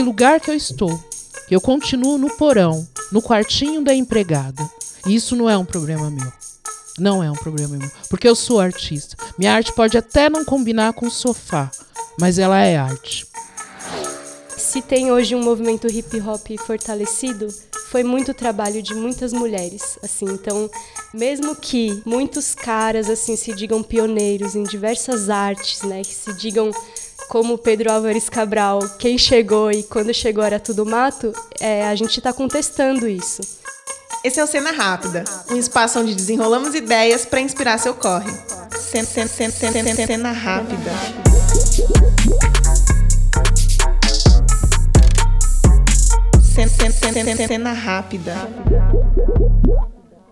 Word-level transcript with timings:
que 0.00 0.04
lugar 0.04 0.40
que 0.40 0.50
eu 0.50 0.54
estou. 0.54 0.98
Eu 1.50 1.60
continuo 1.60 2.16
no 2.16 2.30
porão, 2.30 2.88
no 3.12 3.20
quartinho 3.20 3.84
da 3.84 3.94
empregada. 3.94 4.66
E 5.06 5.14
isso 5.14 5.36
não 5.36 5.48
é 5.48 5.58
um 5.58 5.64
problema 5.64 6.10
meu. 6.10 6.32
Não 6.98 7.22
é 7.22 7.30
um 7.30 7.34
problema 7.34 7.76
meu. 7.76 7.90
Porque 8.08 8.26
eu 8.26 8.34
sou 8.34 8.60
artista. 8.60 9.14
Minha 9.36 9.52
arte 9.52 9.74
pode 9.74 9.98
até 9.98 10.30
não 10.30 10.42
combinar 10.42 10.94
com 10.94 11.06
o 11.06 11.10
sofá, 11.10 11.70
mas 12.18 12.38
ela 12.38 12.58
é 12.60 12.78
arte. 12.78 13.26
Se 14.56 14.80
tem 14.80 15.12
hoje 15.12 15.34
um 15.34 15.42
movimento 15.42 15.86
hip 15.86 16.18
hop 16.22 16.46
fortalecido, 16.64 17.48
foi 17.90 18.02
muito 18.02 18.32
trabalho 18.32 18.80
de 18.82 18.94
muitas 18.94 19.34
mulheres, 19.34 19.98
assim. 20.02 20.24
Então, 20.30 20.70
mesmo 21.12 21.54
que 21.54 22.00
muitos 22.06 22.54
caras 22.54 23.10
assim 23.10 23.36
se 23.36 23.52
digam 23.52 23.82
pioneiros 23.82 24.54
em 24.54 24.62
diversas 24.62 25.28
artes, 25.28 25.82
né, 25.82 26.00
que 26.00 26.14
se 26.14 26.32
digam 26.32 26.70
como 27.30 27.56
Pedro 27.56 27.92
Álvares 27.92 28.28
Cabral, 28.28 28.80
quem 28.98 29.16
chegou 29.16 29.70
e 29.70 29.84
quando 29.84 30.12
chegou 30.12 30.42
era 30.42 30.58
tudo 30.58 30.84
mato, 30.84 31.32
é, 31.60 31.86
a 31.86 31.94
gente 31.94 32.18
está 32.18 32.32
contestando 32.32 33.06
isso. 33.06 33.40
Esse 34.24 34.40
é 34.40 34.44
o 34.44 34.48
Cena 34.48 34.72
Rápida, 34.72 35.22
um 35.48 35.56
espaço 35.56 36.00
onde 36.00 36.12
desenrolamos 36.12 36.74
ideias 36.74 37.24
para 37.24 37.40
inspirar 37.40 37.78
seu 37.78 37.94
corre. 37.94 38.32
Cena, 38.76 39.06
cena, 39.06 39.28
cena, 39.28 39.52
cena, 39.52 39.94
cena 39.94 40.32
Rápida. 40.32 40.90
Cena 47.46 47.72
rápida. 47.72 48.34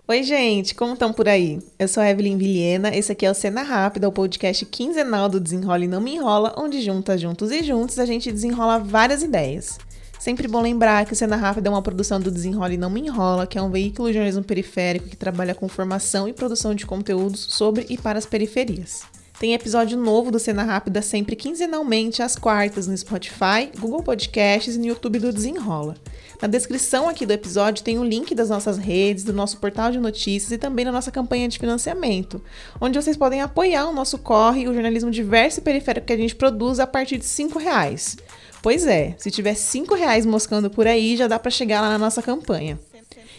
Oi, 0.09 0.23
gente, 0.23 0.73
como 0.73 0.93
estão 0.93 1.13
por 1.13 1.29
aí? 1.29 1.59
Eu 1.77 1.87
sou 1.87 2.01
a 2.01 2.09
Evelyn 2.09 2.35
Vilhena, 2.35 2.89
esse 2.95 3.11
aqui 3.11 3.27
é 3.27 3.29
o 3.29 3.35
Cena 3.35 3.61
Rápida, 3.61 4.09
o 4.09 4.11
podcast 4.11 4.65
quinzenal 4.65 5.29
do 5.29 5.39
Desenrola 5.39 5.85
e 5.85 5.87
Não 5.87 6.01
Me 6.01 6.15
Enrola, 6.15 6.55
onde 6.57 6.81
juntas, 6.81 7.21
juntos 7.21 7.51
e 7.51 7.61
juntos 7.61 7.99
a 7.99 8.07
gente 8.07 8.31
desenrola 8.31 8.79
várias 8.79 9.21
ideias. 9.21 9.77
Sempre 10.19 10.47
bom 10.47 10.63
lembrar 10.63 11.05
que 11.05 11.13
o 11.13 11.15
Cena 11.15 11.35
Rápida 11.35 11.69
é 11.69 11.71
uma 11.71 11.83
produção 11.83 12.19
do 12.19 12.31
Desenrola 12.31 12.73
e 12.73 12.77
Não 12.77 12.89
Me 12.89 13.01
Enrola, 13.01 13.45
que 13.45 13.59
é 13.59 13.61
um 13.61 13.69
veículo 13.69 14.07
de 14.07 14.15
jornalismo 14.15 14.43
periférico 14.43 15.09
que 15.09 15.15
trabalha 15.15 15.53
com 15.53 15.69
formação 15.69 16.27
e 16.27 16.33
produção 16.33 16.73
de 16.73 16.87
conteúdos 16.87 17.41
sobre 17.41 17.85
e 17.87 17.95
para 17.95 18.17
as 18.17 18.25
periferias. 18.25 19.03
Tem 19.39 19.53
episódio 19.53 19.97
novo 19.97 20.31
do 20.31 20.37
Cena 20.37 20.63
Rápida 20.63 21.01
sempre 21.01 21.33
quinzenalmente 21.33 22.21
às 22.21 22.35
quartas 22.35 22.87
no 22.87 22.97
Spotify, 22.97 23.71
Google 23.79 24.03
Podcasts 24.03 24.75
e 24.75 24.77
no 24.77 24.85
YouTube 24.85 25.17
do 25.17 25.31
Desenrola. 25.31 25.95
Na 26.41 26.47
descrição 26.49 27.07
aqui 27.07 27.25
do 27.25 27.31
episódio 27.31 27.81
tem 27.81 27.97
o 27.97 28.03
link 28.03 28.35
das 28.35 28.49
nossas 28.49 28.77
redes, 28.77 29.23
do 29.23 29.31
nosso 29.31 29.57
portal 29.57 29.91
de 29.91 29.97
notícias 29.97 30.51
e 30.51 30.57
também 30.57 30.83
da 30.83 30.91
nossa 30.91 31.09
campanha 31.09 31.47
de 31.47 31.57
financiamento, 31.57 32.41
onde 32.81 33.01
vocês 33.01 33.15
podem 33.15 33.41
apoiar 33.41 33.87
o 33.87 33.93
nosso 33.93 34.17
corre 34.17 34.63
e 34.63 34.67
o 34.67 34.73
jornalismo 34.73 35.09
diverso 35.09 35.61
e 35.61 35.63
periférico 35.63 36.07
que 36.07 36.13
a 36.13 36.17
gente 36.17 36.35
produz 36.35 36.77
a 36.77 36.85
partir 36.85 37.17
de 37.17 37.25
R$ 37.25 37.63
reais. 37.63 38.17
Pois 38.61 38.85
é, 38.85 39.15
se 39.17 39.31
tiver 39.31 39.55
R$ 39.55 39.95
reais 39.97 40.25
moscando 40.25 40.69
por 40.69 40.85
aí, 40.85 41.15
já 41.15 41.27
dá 41.27 41.39
para 41.39 41.49
chegar 41.49 41.79
lá 41.79 41.87
na 41.87 41.97
nossa 41.97 42.21
campanha. 42.21 42.77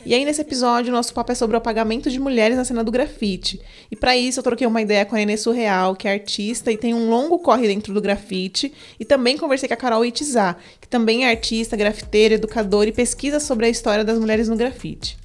E 0.05 0.15
aí, 0.15 0.25
nesse 0.25 0.41
episódio, 0.41 0.91
nosso 0.93 1.13
papo 1.13 1.33
é 1.33 1.35
sobre 1.35 1.57
o 1.57 1.59
apagamento 1.59 2.11
de 2.11 2.19
mulheres 2.19 2.57
na 2.57 2.65
cena 2.65 2.83
do 2.83 2.91
grafite. 2.91 3.61
E 3.91 3.97
para 3.97 4.17
isso, 4.17 4.39
eu 4.39 4.43
troquei 4.43 4.67
uma 4.67 4.81
ideia 4.81 5.05
com 5.05 5.15
a 5.15 5.19
Nenê 5.19 5.37
Surreal, 5.37 5.95
que 5.95 6.09
é 6.09 6.13
artista 6.13 6.73
e 6.73 6.77
tem 6.77 6.95
um 6.95 7.11
longo 7.11 7.39
corre 7.39 7.67
dentro 7.67 7.93
do 7.93 8.01
grafite. 8.01 8.73
E 8.99 9.05
também 9.05 9.37
conversei 9.37 9.69
com 9.69 9.75
a 9.75 9.77
Carol 9.77 10.05
Itizá, 10.05 10.57
que 10.81 10.89
também 10.89 11.27
é 11.27 11.31
artista, 11.31 11.77
grafiteira, 11.77 12.35
educadora 12.35 12.89
e 12.89 12.93
pesquisa 12.93 13.39
sobre 13.39 13.67
a 13.67 13.69
história 13.69 14.03
das 14.03 14.19
mulheres 14.19 14.49
no 14.49 14.57
grafite. 14.57 15.19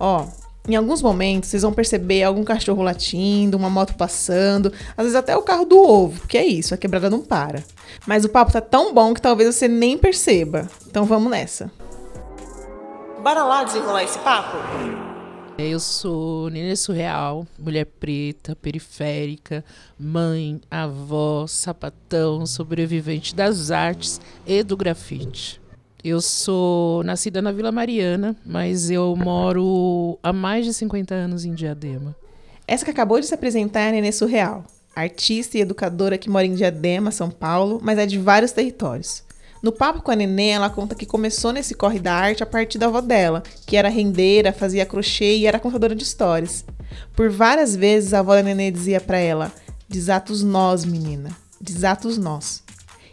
Ó, 0.00 0.26
em 0.66 0.74
alguns 0.74 1.02
momentos, 1.02 1.50
vocês 1.50 1.62
vão 1.62 1.74
perceber 1.74 2.22
algum 2.22 2.42
cachorro 2.42 2.82
latindo, 2.82 3.58
uma 3.58 3.68
moto 3.68 3.94
passando, 3.94 4.72
às 4.96 5.04
vezes 5.04 5.14
até 5.14 5.36
o 5.36 5.42
carro 5.42 5.66
do 5.66 5.78
ovo, 5.78 6.20
porque 6.20 6.38
é 6.38 6.46
isso, 6.46 6.72
a 6.72 6.78
quebrada 6.78 7.10
não 7.10 7.20
para. 7.20 7.62
Mas 8.06 8.24
o 8.24 8.30
papo 8.30 8.50
tá 8.50 8.62
tão 8.62 8.94
bom 8.94 9.12
que 9.12 9.20
talvez 9.20 9.54
você 9.54 9.68
nem 9.68 9.98
perceba. 9.98 10.66
Então 10.86 11.04
vamos 11.04 11.30
nessa. 11.30 11.70
Bora 13.24 13.42
lá 13.42 13.64
desenrolar 13.64 14.04
esse 14.04 14.18
papo? 14.18 14.58
Eu 15.56 15.80
sou 15.80 16.50
Nenê 16.50 16.76
Surreal, 16.76 17.46
mulher 17.58 17.86
preta, 17.86 18.54
periférica, 18.54 19.64
mãe, 19.98 20.60
avó, 20.70 21.46
sapatão, 21.46 22.44
sobrevivente 22.44 23.34
das 23.34 23.70
artes 23.70 24.20
e 24.46 24.62
do 24.62 24.76
grafite. 24.76 25.58
Eu 26.04 26.20
sou 26.20 27.02
nascida 27.02 27.40
na 27.40 27.50
Vila 27.50 27.72
Mariana, 27.72 28.36
mas 28.44 28.90
eu 28.90 29.16
moro 29.16 30.18
há 30.22 30.30
mais 30.30 30.66
de 30.66 30.74
50 30.74 31.14
anos 31.14 31.46
em 31.46 31.54
Diadema. 31.54 32.14
Essa 32.68 32.84
que 32.84 32.90
acabou 32.90 33.18
de 33.18 33.24
se 33.24 33.34
apresentar 33.34 33.80
é 33.80 33.88
a 33.88 33.92
Nenê 33.92 34.12
Surreal, 34.12 34.66
artista 34.94 35.56
e 35.56 35.62
educadora 35.62 36.18
que 36.18 36.28
mora 36.28 36.44
em 36.44 36.54
Diadema, 36.54 37.10
São 37.10 37.30
Paulo, 37.30 37.80
mas 37.82 37.98
é 37.98 38.04
de 38.04 38.18
vários 38.18 38.52
territórios. 38.52 39.24
No 39.64 39.72
papo 39.72 40.02
com 40.02 40.10
a 40.10 40.14
Nenê, 40.14 40.48
ela 40.48 40.68
conta 40.68 40.94
que 40.94 41.06
começou 41.06 41.50
nesse 41.50 41.74
corre 41.74 41.98
da 41.98 42.12
arte 42.12 42.42
a 42.42 42.46
partir 42.46 42.76
da 42.76 42.84
avó 42.84 43.00
dela, 43.00 43.42
que 43.66 43.78
era 43.78 43.88
rendeira, 43.88 44.52
fazia 44.52 44.84
crochê 44.84 45.38
e 45.38 45.46
era 45.46 45.58
contadora 45.58 45.94
de 45.94 46.02
histórias. 46.02 46.66
Por 47.16 47.30
várias 47.30 47.74
vezes 47.74 48.12
a 48.12 48.18
avó 48.18 48.34
da 48.34 48.42
Nenê 48.42 48.70
dizia 48.70 49.00
para 49.00 49.16
ela: 49.16 49.50
"Desatos 49.88 50.42
nós, 50.42 50.84
menina, 50.84 51.30
desatos 51.58 52.18
nós". 52.18 52.62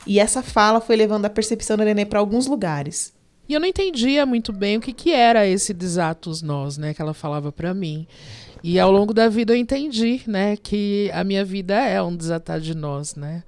E 0.06 0.20
essa 0.20 0.44
fala 0.44 0.82
foi 0.82 0.98
levando 0.98 1.24
a 1.24 1.30
percepção 1.30 1.78
da 1.78 1.86
Nenê 1.86 2.04
para 2.04 2.20
alguns 2.20 2.48
lugares. 2.48 3.14
E 3.48 3.54
eu 3.54 3.60
não 3.62 3.68
entendia 3.68 4.26
muito 4.26 4.52
bem 4.52 4.76
o 4.76 4.82
que, 4.82 4.92
que 4.92 5.14
era 5.14 5.48
esse 5.48 5.74
desatos 5.74 6.42
nós, 6.42 6.78
né, 6.78 6.94
que 6.94 7.02
ela 7.02 7.14
falava 7.14 7.54
para 7.54 7.74
mim. 7.74 8.06
E 8.62 8.78
ao 8.78 8.92
longo 8.92 9.14
da 9.14 9.30
vida 9.30 9.54
eu 9.54 9.58
entendi, 9.58 10.22
né, 10.28 10.58
que 10.58 11.10
a 11.14 11.24
minha 11.24 11.46
vida 11.46 11.76
é 11.76 12.04
um 12.04 12.14
desatar 12.14 12.60
de 12.60 12.76
nós, 12.76 13.16
né? 13.16 13.42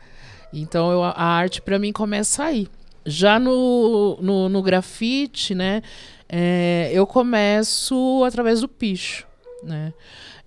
Então 0.53 0.89
eu, 0.89 1.03
a 1.03 1.21
arte 1.21 1.61
para 1.61 1.77
mim 1.77 1.91
começa 1.91 2.45
aí. 2.45 2.69
Já 3.05 3.39
no, 3.39 4.17
no, 4.21 4.49
no 4.49 4.61
grafite, 4.61 5.53
né, 5.53 5.81
é, 6.29 6.89
eu 6.93 7.05
começo 7.05 8.23
através 8.25 8.61
do 8.61 8.67
picho, 8.67 9.27
né? 9.63 9.93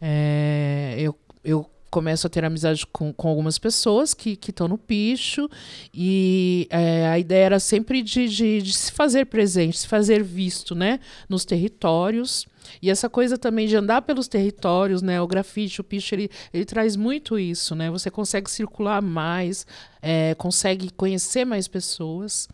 É, 0.01 0.97
eu, 0.99 1.17
eu 1.45 1.71
começo 1.97 2.27
a 2.27 2.31
ter 2.31 2.45
amizade 2.45 2.87
com, 2.89 3.11
com 3.11 3.27
algumas 3.27 3.59
pessoas 3.59 4.13
que 4.13 4.39
estão 4.47 4.69
no 4.69 4.77
picho 4.77 5.49
e 5.95 6.69
é, 6.69 7.07
a 7.07 7.19
ideia 7.19 7.47
era 7.47 7.59
sempre 7.59 8.03
de, 8.03 8.29
de, 8.29 8.61
de, 8.61 8.73
se 8.75 8.93
fazer 8.93 9.25
presente, 9.25 9.79
se 9.79 9.89
fazer 9.89 10.23
visto, 10.23 10.75
né, 10.75 11.01
nos 11.27 11.47
territórios. 11.47 12.47
E 12.83 12.91
essa 12.91 13.09
coisa 13.09 13.39
também 13.39 13.67
de 13.67 13.77
andar 13.77 14.03
pelos 14.03 14.29
territórios, 14.29 15.01
né? 15.01 15.23
O 15.23 15.27
grafite, 15.27 15.81
o 15.81 15.85
picho, 15.85 16.15
ele, 16.15 16.29
ele 16.53 16.67
traz 16.67 16.97
muito 16.97 17.39
isso, 17.39 17.75
né? 17.75 17.89
Você 17.91 18.11
consegue 18.11 18.51
circular 18.51 19.01
mais, 19.01 19.65
é, 20.03 20.35
consegue 20.35 20.91
conhecer 20.91 21.47
mais 21.47 21.67
pessoas. 21.67 22.47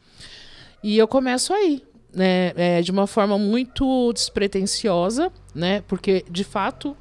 E 0.85 0.99
eu 0.99 1.09
começo 1.09 1.53
aí, 1.53 1.83
né? 2.15 2.53
É, 2.55 2.83
de 2.83 2.93
uma 2.93 3.07
forma 3.09 3.39
muito 3.39 4.13
despretensiosa, 4.13 5.33
né? 5.55 5.81
Porque, 5.89 6.25
de 6.31 6.45
fato, 6.45 6.95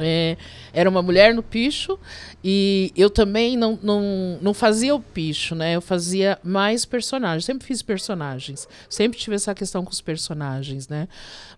é, 0.00 0.36
era 0.72 0.88
uma 0.88 1.02
mulher 1.02 1.34
no 1.34 1.42
picho 1.42 1.98
e 2.42 2.92
eu 2.96 3.10
também 3.10 3.56
não, 3.56 3.78
não, 3.82 4.38
não 4.40 4.54
fazia 4.54 4.94
o 4.94 5.00
picho, 5.00 5.54
né? 5.54 5.74
Eu 5.74 5.80
fazia 5.80 6.38
mais 6.42 6.84
personagens. 6.84 7.44
Sempre 7.44 7.66
fiz 7.66 7.82
personagens. 7.82 8.68
Sempre 8.88 9.18
tive 9.18 9.36
essa 9.36 9.54
questão 9.54 9.84
com 9.84 9.90
os 9.90 10.00
personagens, 10.00 10.88
né? 10.88 11.08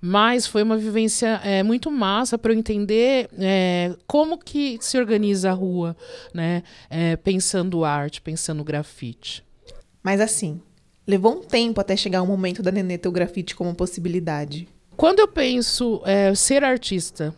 Mas 0.00 0.46
foi 0.46 0.62
uma 0.62 0.76
vivência 0.76 1.40
é, 1.44 1.62
muito 1.62 1.90
massa 1.90 2.38
para 2.38 2.52
eu 2.52 2.58
entender 2.58 3.28
é, 3.38 3.94
como 4.06 4.38
que 4.38 4.78
se 4.80 4.98
organiza 4.98 5.50
a 5.50 5.54
rua, 5.54 5.96
né? 6.32 6.62
É, 6.88 7.16
pensando 7.16 7.84
arte, 7.84 8.20
pensando 8.20 8.64
grafite. 8.64 9.44
Mas 10.02 10.20
assim, 10.20 10.60
levou 11.06 11.38
um 11.38 11.42
tempo 11.42 11.80
até 11.80 11.96
chegar 11.96 12.22
o 12.22 12.26
momento 12.26 12.62
da 12.62 12.70
Nenê 12.70 12.96
ter 12.96 13.08
o 13.08 13.12
grafite 13.12 13.54
como 13.54 13.74
possibilidade. 13.74 14.68
Quando 14.96 15.20
eu 15.20 15.28
penso 15.28 16.02
é, 16.04 16.34
ser 16.34 16.62
artista, 16.62 17.34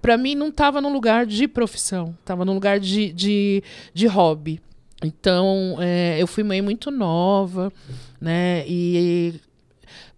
para 0.00 0.16
mim 0.16 0.34
não 0.34 0.48
estava 0.48 0.80
no 0.80 0.88
lugar 0.88 1.26
de 1.26 1.46
profissão, 1.48 2.16
estava 2.20 2.44
no 2.44 2.52
lugar 2.52 2.80
de, 2.80 3.12
de, 3.12 3.62
de 3.92 4.06
hobby. 4.06 4.60
Então, 5.04 5.76
é, 5.80 6.20
eu 6.20 6.26
fui 6.26 6.42
mãe 6.42 6.60
muito 6.60 6.90
nova, 6.90 7.72
né? 8.20 8.64
E 8.66 9.40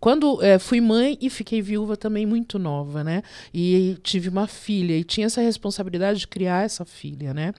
quando 0.01 0.43
é, 0.43 0.59
fui 0.59 0.81
mãe 0.81 1.19
e 1.21 1.29
fiquei 1.29 1.61
viúva 1.61 1.97
também 1.97 2.25
muito 2.25 2.59
nova, 2.59 3.05
né? 3.05 3.23
E 3.53 3.99
tive 4.03 4.31
uma 4.31 4.47
filha 4.47 4.95
e 4.95 5.05
tinha 5.05 5.27
essa 5.27 5.43
responsabilidade 5.43 6.21
de 6.21 6.29
criar 6.29 6.65
essa 6.65 6.85
filha, 6.85 7.35
né? 7.35 7.53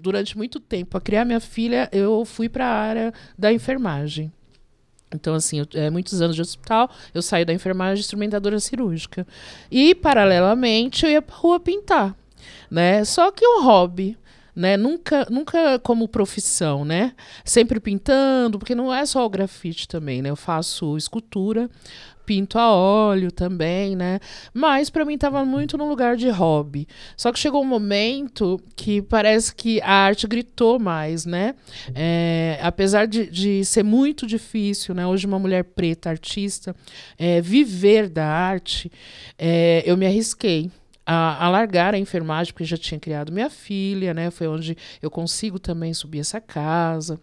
Durante 0.00 0.36
muito 0.36 0.58
tempo, 0.58 0.92
para 0.92 1.00
criar 1.00 1.24
minha 1.24 1.40
filha, 1.40 1.88
eu 1.92 2.24
fui 2.24 2.48
para 2.48 2.66
a 2.66 2.74
área 2.74 3.14
da 3.38 3.52
enfermagem. 3.52 4.32
Então, 5.14 5.34
assim, 5.34 5.60
eu, 5.60 5.66
é, 5.74 5.88
muitos 5.90 6.20
anos 6.20 6.36
de 6.36 6.42
hospital, 6.42 6.90
eu 7.14 7.22
saí 7.22 7.44
da 7.44 7.52
enfermagem 7.52 8.00
instrumentadora 8.00 8.58
cirúrgica. 8.60 9.26
E, 9.70 9.94
paralelamente, 9.94 11.04
eu 11.04 11.10
ia 11.12 11.22
pra 11.22 11.36
rua 11.36 11.60
pintar, 11.60 12.14
né? 12.70 13.04
Só 13.04 13.30
que 13.30 13.46
um 13.46 13.62
hobby, 13.62 14.18
né? 14.54 14.76
Nunca, 14.76 15.26
nunca 15.30 15.78
como 15.80 16.08
profissão, 16.08 16.84
né? 16.84 17.12
Sempre 17.44 17.80
pintando, 17.80 18.58
porque 18.58 18.74
não 18.74 18.92
é 18.92 19.04
só 19.06 19.24
o 19.24 19.30
grafite 19.30 19.88
também, 19.88 20.22
né? 20.22 20.30
Eu 20.30 20.36
faço 20.36 20.96
escultura, 20.96 21.68
pinto 22.24 22.58
a 22.58 22.70
óleo 22.72 23.30
também, 23.30 23.94
né? 23.96 24.18
Mas 24.52 24.90
para 24.90 25.04
mim 25.04 25.14
estava 25.14 25.44
muito 25.44 25.76
no 25.76 25.88
lugar 25.88 26.16
de 26.16 26.28
hobby. 26.28 26.86
Só 27.16 27.32
que 27.32 27.38
chegou 27.38 27.62
um 27.62 27.66
momento 27.66 28.60
que 28.76 29.02
parece 29.02 29.54
que 29.54 29.80
a 29.82 29.92
arte 29.92 30.26
gritou 30.26 30.78
mais, 30.78 31.26
né? 31.26 31.54
É, 31.94 32.58
apesar 32.62 33.06
de, 33.06 33.26
de 33.26 33.64
ser 33.64 33.82
muito 33.82 34.26
difícil, 34.26 34.94
né? 34.94 35.06
Hoje 35.06 35.26
uma 35.26 35.38
mulher 35.38 35.64
preta 35.64 36.10
artista 36.10 36.74
é, 37.18 37.40
viver 37.40 38.08
da 38.08 38.26
arte, 38.26 38.90
é, 39.38 39.82
eu 39.86 39.96
me 39.96 40.06
arrisquei. 40.06 40.70
A, 41.06 41.44
a, 41.44 41.50
largar 41.50 41.92
a 41.92 41.98
enfermagem, 41.98 42.50
porque 42.54 42.64
já 42.64 42.78
tinha 42.78 42.98
criado 42.98 43.30
minha 43.30 43.50
filha, 43.50 44.14
né? 44.14 44.30
Foi 44.30 44.48
onde 44.48 44.74
eu 45.02 45.10
consigo 45.10 45.58
também 45.58 45.92
subir 45.92 46.20
essa 46.20 46.40
casa. 46.40 47.20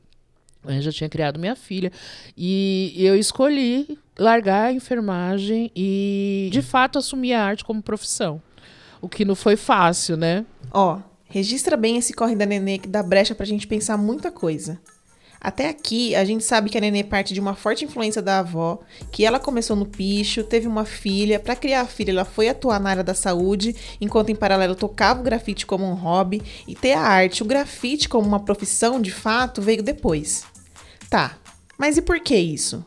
Eu 0.68 0.82
já 0.82 0.92
tinha 0.92 1.10
criado 1.10 1.40
minha 1.40 1.56
filha. 1.56 1.92
E 2.38 2.94
eu 2.98 3.16
escolhi 3.16 3.98
largar 4.18 4.66
a 4.66 4.74
enfermagem 4.74 5.72
e, 5.76 6.50
de 6.52 6.62
fato, 6.62 7.00
assumir 7.00 7.34
a 7.34 7.44
arte 7.44 7.66
como 7.66 7.82
profissão. 7.82 8.42
O 9.02 9.10
que 9.10 9.26
não 9.26 9.36
foi 9.36 9.56
fácil, 9.56 10.16
né? 10.16 10.46
Ó, 10.72 11.00
registra 11.26 11.76
bem 11.76 11.98
esse 11.98 12.14
corre 12.14 12.36
da 12.36 12.46
Nenê 12.46 12.78
que 12.78 12.88
dá 12.88 13.02
brecha 13.02 13.34
pra 13.34 13.46
gente 13.46 13.66
pensar 13.66 13.98
muita 13.98 14.32
coisa. 14.32 14.80
Até 15.44 15.70
aqui, 15.70 16.14
a 16.14 16.24
gente 16.24 16.44
sabe 16.44 16.70
que 16.70 16.78
a 16.78 16.82
Nenê 16.82 17.04
parte 17.04 17.34
de 17.34 17.40
uma 17.40 17.56
forte 17.56 17.84
influência 17.84 18.22
da 18.22 18.38
avó, 18.38 18.80
que 19.12 19.26
ela 19.26 19.40
começou 19.40 19.76
no 19.76 19.88
picho, 19.88 20.44
teve 20.44 20.68
uma 20.68 20.86
filha, 20.86 21.40
para 21.40 21.56
criar 21.56 21.82
a 21.82 21.88
filha 21.88 22.12
ela 22.12 22.26
foi 22.26 22.48
atuar 22.48 22.80
na 22.80 22.92
área 22.92 23.04
da 23.04 23.16
saúde, 23.16 23.76
enquanto 24.00 24.30
em 24.30 24.36
paralelo 24.36 24.76
tocava 24.76 25.20
o 25.20 25.24
grafite 25.24 25.66
como 25.66 25.84
um 25.84 25.96
hobby, 25.96 26.44
e 26.68 26.76
ter 26.76 26.94
a 26.94 27.02
arte, 27.02 27.42
o 27.42 27.48
grafite 27.48 28.08
como 28.08 28.28
uma 28.28 28.40
profissão 28.40 29.02
de 29.02 29.10
fato, 29.10 29.64
veio 29.64 29.82
depois. 29.82 30.51
Tá, 31.12 31.38
mas 31.78 31.98
e 31.98 32.02
por 32.02 32.20
que 32.20 32.36
isso? 32.36 32.84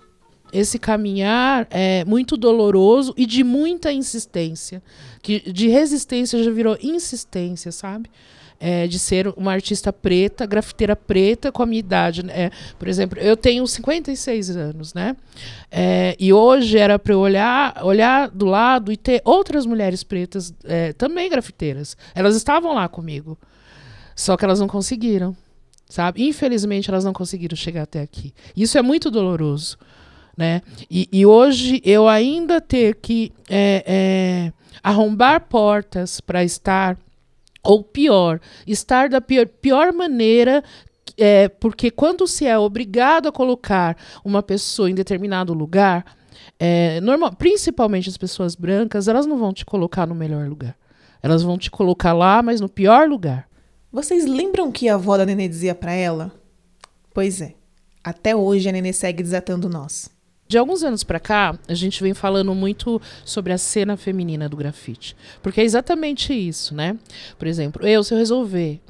esse 0.55 0.79
caminhar 0.79 1.67
é 1.69 2.05
muito 2.05 2.37
doloroso 2.37 3.13
e 3.17 3.27
de 3.27 3.43
muita 3.43 3.93
insistência. 3.93 4.81
Que 5.21 5.41
de 5.53 5.67
resistência 5.67 6.43
já 6.45 6.51
virou 6.53 6.79
insistência, 6.81 7.73
sabe? 7.73 8.09
É, 8.61 8.87
de 8.87 9.01
ser 9.01 9.27
uma 9.37 9.53
artista 9.53 9.93
preta, 9.93 10.47
grafiteira 10.47 10.95
preta 10.95 11.51
com 11.51 11.65
a 11.65 11.67
minha 11.67 11.81
idade. 11.81 12.25
É, 12.29 12.53
por 12.79 12.87
exemplo, 12.87 13.19
eu 13.19 13.37
tenho 13.37 13.67
56 13.67 14.57
anos, 14.57 14.95
né? 14.95 15.17
É, 15.73 16.17
e 16.21 16.33
hoje 16.33 16.79
era 16.79 17.01
para 17.01 17.13
eu 17.13 17.19
olhar, 17.19 17.85
olhar 17.85 18.31
do 18.31 18.47
lado 18.47 18.93
e 18.93 18.97
ter 18.97 19.21
outras 19.25 19.67
mulheres 19.67 20.05
pretas 20.05 20.55
é, 20.63 20.93
também 20.93 21.29
grafiteiras. 21.29 21.97
Elas 22.15 22.37
estavam 22.37 22.73
lá 22.75 22.89
comigo. 22.89 23.37
Só 24.15 24.37
que 24.37 24.45
elas 24.45 24.61
não 24.61 24.69
conseguiram, 24.69 25.37
sabe? 25.95 26.27
Infelizmente, 26.27 26.91
elas 26.91 27.05
não 27.05 27.13
conseguiram 27.13 27.57
chegar 27.57 27.83
até 27.83 28.01
aqui. 28.01 28.35
Isso 28.57 28.77
é 28.77 28.83
muito 28.83 29.11
doloroso 29.11 29.79
né? 30.37 30.63
E, 30.91 31.09
e 31.13 31.25
hoje 31.25 31.81
eu 31.85 32.09
ainda 32.09 32.61
ter 32.61 32.97
que 32.97 33.33
é, 33.49 33.85
é, 33.87 34.53
arrombar 34.83 35.43
portas 35.49 36.21
para 36.21 36.43
estar, 36.43 36.99
ou 37.63 37.83
pior, 37.85 38.41
estar 38.67 39.09
da 39.09 39.21
pior, 39.21 39.47
pior 39.47 39.93
maneira 39.93 40.63
é, 41.17 41.49
porque 41.49 41.91
quando 41.91 42.27
se 42.27 42.47
é 42.47 42.59
obrigado 42.59 43.29
a 43.29 43.33
colocar 43.33 43.97
uma 44.25 44.43
pessoa 44.43 44.91
em 44.91 44.95
determinado 44.95 45.55
lugar, 45.55 46.05
é, 46.59 47.01
normal, 47.01 47.33
principalmente 47.37 48.09
as 48.09 48.17
pessoas 48.17 48.57
brancas, 48.57 49.07
elas 49.07 49.27
não 49.27 49.39
vão 49.39 49.53
te 49.53 49.65
colocar 49.65 50.07
no 50.07 50.15
melhor 50.15 50.49
lugar. 50.49 50.77
Elas 51.23 51.43
vão 51.43 51.57
te 51.57 51.71
colocar 51.71 52.13
lá, 52.13 52.43
mas 52.43 52.61
no 52.61 52.69
pior 52.69 53.09
lugar. 53.09 53.47
Vocês 53.95 54.27
lembram 54.27 54.73
que 54.73 54.89
a 54.89 54.97
avó 54.97 55.17
da 55.17 55.25
Nenê 55.25 55.47
dizia 55.47 55.73
para 55.73 55.93
ela? 55.93 56.33
Pois 57.13 57.41
é. 57.41 57.55
Até 58.03 58.35
hoje 58.35 58.69
a 58.69 58.73
Nenê 58.73 58.93
segue 58.93 59.23
desatando 59.23 59.69
nós. 59.69 60.11
De 60.49 60.59
alguns 60.59 60.83
anos 60.83 61.05
para 61.05 61.21
cá, 61.21 61.57
a 61.69 61.75
gente 61.75 62.03
vem 62.03 62.13
falando 62.13 62.53
muito 62.57 63.01
sobre 63.25 63.53
a 63.53 63.57
cena 63.57 63.97
feminina 63.97 64.49
do 64.49 64.57
grafite. 64.57 65.15
Porque 65.41 65.61
é 65.61 65.65
exatamente 65.65 66.35
isso, 66.35 66.75
né? 66.75 66.99
Por 67.39 67.47
exemplo, 67.47 67.87
eu, 67.87 68.03
se 68.03 68.13
eu 68.13 68.19
resolver 68.19 68.81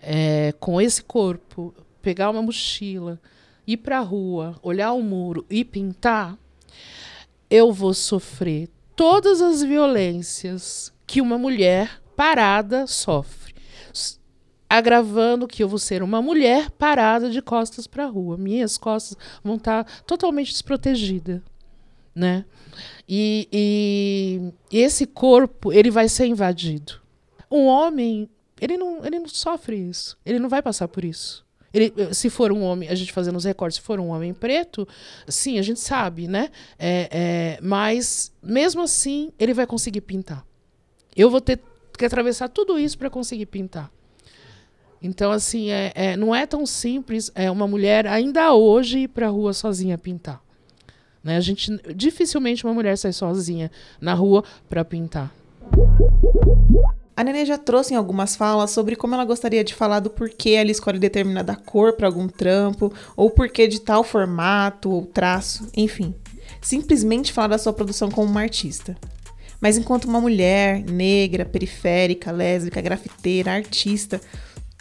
é, 0.00 0.54
com 0.60 0.80
esse 0.80 1.02
corpo 1.02 1.74
pegar 2.00 2.30
uma 2.30 2.40
mochila, 2.40 3.20
ir 3.66 3.78
para 3.78 3.98
a 3.98 4.02
rua, 4.02 4.54
olhar 4.62 4.92
o 4.92 5.02
muro 5.02 5.44
e 5.50 5.64
pintar, 5.64 6.38
eu 7.50 7.72
vou 7.72 7.92
sofrer 7.92 8.68
todas 8.94 9.42
as 9.42 9.60
violências 9.60 10.92
que 11.04 11.20
uma 11.20 11.36
mulher 11.36 12.00
parada 12.14 12.86
sofre 12.86 13.51
agravando 14.76 15.46
que 15.46 15.62
eu 15.62 15.68
vou 15.68 15.78
ser 15.78 16.02
uma 16.02 16.22
mulher 16.22 16.70
parada 16.70 17.28
de 17.30 17.42
costas 17.42 17.86
para 17.86 18.04
a 18.04 18.08
rua. 18.08 18.38
Minhas 18.38 18.78
costas 18.78 19.16
vão 19.44 19.56
estar 19.56 19.84
tá 19.84 19.90
totalmente 20.06 20.50
desprotegidas, 20.50 21.40
né? 22.14 22.44
E, 23.08 23.48
e, 23.52 24.78
esse 24.78 25.06
corpo 25.06 25.72
ele 25.72 25.90
vai 25.90 26.08
ser 26.08 26.26
invadido. 26.26 26.94
Um 27.50 27.66
homem 27.66 28.30
ele 28.58 28.78
não, 28.78 29.04
ele 29.04 29.18
não 29.18 29.28
sofre 29.28 29.76
isso. 29.76 30.16
Ele 30.24 30.38
não 30.38 30.48
vai 30.48 30.62
passar 30.62 30.88
por 30.88 31.04
isso. 31.04 31.44
Ele, 31.74 31.92
se 32.14 32.30
for 32.30 32.52
um 32.52 32.62
homem, 32.62 32.88
a 32.88 32.94
gente 32.94 33.12
fazendo 33.12 33.36
os 33.36 33.44
recortes, 33.44 33.76
se 33.76 33.82
for 33.82 33.98
um 33.98 34.08
homem 34.08 34.32
preto, 34.32 34.86
sim, 35.26 35.58
a 35.58 35.62
gente 35.62 35.80
sabe, 35.80 36.28
né? 36.28 36.50
É, 36.78 37.08
é, 37.10 37.58
mas 37.60 38.32
mesmo 38.42 38.82
assim, 38.82 39.32
ele 39.38 39.52
vai 39.52 39.66
conseguir 39.66 40.02
pintar. 40.02 40.46
Eu 41.16 41.28
vou 41.28 41.40
ter 41.40 41.60
que 41.98 42.04
atravessar 42.04 42.48
tudo 42.48 42.78
isso 42.78 42.96
para 42.96 43.10
conseguir 43.10 43.46
pintar. 43.46 43.90
Então, 45.02 45.32
assim, 45.32 45.70
é, 45.70 45.92
é, 45.94 46.16
não 46.16 46.34
é 46.34 46.46
tão 46.46 46.64
simples 46.64 47.30
é, 47.34 47.50
uma 47.50 47.66
mulher 47.66 48.06
ainda 48.06 48.54
hoje 48.54 49.00
ir 49.00 49.08
para 49.08 49.26
a 49.26 49.30
rua 49.30 49.52
sozinha 49.52 49.98
pintar. 49.98 50.40
Né? 51.24 51.36
A 51.36 51.40
gente, 51.40 51.70
dificilmente 51.94 52.64
uma 52.64 52.72
mulher 52.72 52.96
sai 52.96 53.12
sozinha 53.12 53.70
na 54.00 54.14
rua 54.14 54.44
para 54.68 54.84
pintar. 54.84 55.34
A 57.16 57.22
Nenê 57.22 57.44
já 57.44 57.58
trouxe 57.58 57.94
em 57.94 57.96
algumas 57.96 58.36
falas 58.36 58.70
sobre 58.70 58.96
como 58.96 59.14
ela 59.14 59.24
gostaria 59.24 59.62
de 59.62 59.74
falar 59.74 60.00
do 60.00 60.08
porquê 60.08 60.50
ela 60.50 60.70
escolhe 60.70 60.98
determinada 60.98 61.54
cor 61.54 61.92
para 61.92 62.06
algum 62.06 62.26
trampo, 62.26 62.92
ou 63.16 63.28
porquê 63.30 63.68
de 63.68 63.80
tal 63.80 64.02
formato 64.02 64.90
ou 64.90 65.04
traço, 65.04 65.68
enfim. 65.76 66.14
Simplesmente 66.60 67.32
falar 67.32 67.48
da 67.48 67.58
sua 67.58 67.72
produção 67.72 68.10
como 68.10 68.30
uma 68.30 68.40
artista. 68.40 68.96
Mas 69.60 69.76
enquanto 69.76 70.06
uma 70.06 70.20
mulher 70.20 70.82
negra, 70.82 71.44
periférica, 71.44 72.32
lésbica, 72.32 72.80
grafiteira, 72.80 73.52
artista, 73.52 74.20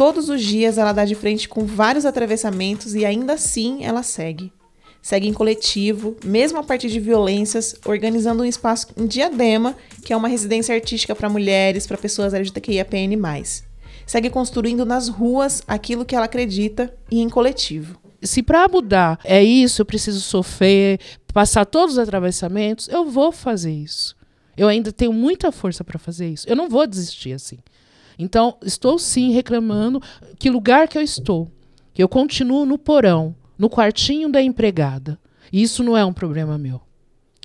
Todos 0.01 0.29
os 0.29 0.41
dias 0.41 0.79
ela 0.79 0.93
dá 0.93 1.05
de 1.05 1.13
frente 1.13 1.47
com 1.47 1.63
vários 1.63 2.07
atravessamentos 2.07 2.95
e 2.95 3.05
ainda 3.05 3.33
assim 3.33 3.85
ela 3.85 4.01
segue. 4.01 4.51
Segue 4.99 5.27
em 5.27 5.33
coletivo, 5.33 6.17
mesmo 6.25 6.57
a 6.57 6.63
partir 6.63 6.89
de 6.89 6.99
violências, 6.99 7.75
organizando 7.85 8.41
um 8.41 8.45
espaço 8.47 8.87
em 8.97 9.05
Diadema, 9.05 9.75
que 10.03 10.11
é 10.11 10.17
uma 10.17 10.27
residência 10.27 10.73
artística 10.73 11.13
para 11.13 11.29
mulheres, 11.29 11.85
para 11.85 11.99
pessoas 11.99 12.33
LGBTQIAPN+. 12.33 13.15
Segue 14.07 14.31
construindo 14.31 14.87
nas 14.87 15.07
ruas 15.07 15.61
aquilo 15.67 16.03
que 16.03 16.15
ela 16.15 16.25
acredita 16.25 16.91
e 17.11 17.21
em 17.21 17.29
coletivo. 17.29 17.95
Se 18.23 18.41
para 18.41 18.67
mudar 18.67 19.19
é 19.23 19.43
isso, 19.43 19.83
eu 19.83 19.85
preciso 19.85 20.19
sofrer, 20.19 20.99
passar 21.31 21.63
todos 21.63 21.93
os 21.93 21.99
atravessamentos, 21.99 22.87
eu 22.87 23.05
vou 23.05 23.31
fazer 23.31 23.71
isso. 23.71 24.17
Eu 24.57 24.67
ainda 24.67 24.91
tenho 24.91 25.13
muita 25.13 25.51
força 25.51 25.83
para 25.83 25.99
fazer 25.99 26.27
isso. 26.27 26.49
Eu 26.49 26.55
não 26.55 26.67
vou 26.67 26.87
desistir 26.87 27.33
assim. 27.33 27.59
Então, 28.23 28.55
estou 28.63 28.99
sim 28.99 29.31
reclamando 29.31 29.99
que 30.37 30.47
lugar 30.47 30.87
que 30.87 30.95
eu 30.95 31.01
estou. 31.01 31.51
Que 31.91 32.03
eu 32.03 32.07
continuo 32.07 32.65
no 32.67 32.77
porão, 32.77 33.35
no 33.57 33.67
quartinho 33.67 34.31
da 34.31 34.39
empregada. 34.39 35.19
E 35.51 35.63
isso 35.63 35.83
não 35.83 35.97
é 35.97 36.05
um 36.05 36.13
problema 36.13 36.55
meu. 36.55 36.79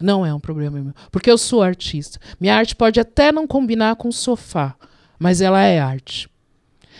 Não 0.02 0.24
é 0.24 0.34
um 0.34 0.38
problema 0.38 0.78
meu. 0.78 0.92
Porque 1.10 1.30
eu 1.30 1.38
sou 1.38 1.62
artista. 1.62 2.20
Minha 2.38 2.54
arte 2.54 2.76
pode 2.76 3.00
até 3.00 3.32
não 3.32 3.46
combinar 3.46 3.96
com 3.96 4.08
o 4.08 4.12
sofá, 4.12 4.76
mas 5.18 5.40
ela 5.40 5.62
é 5.62 5.80
arte. 5.80 6.28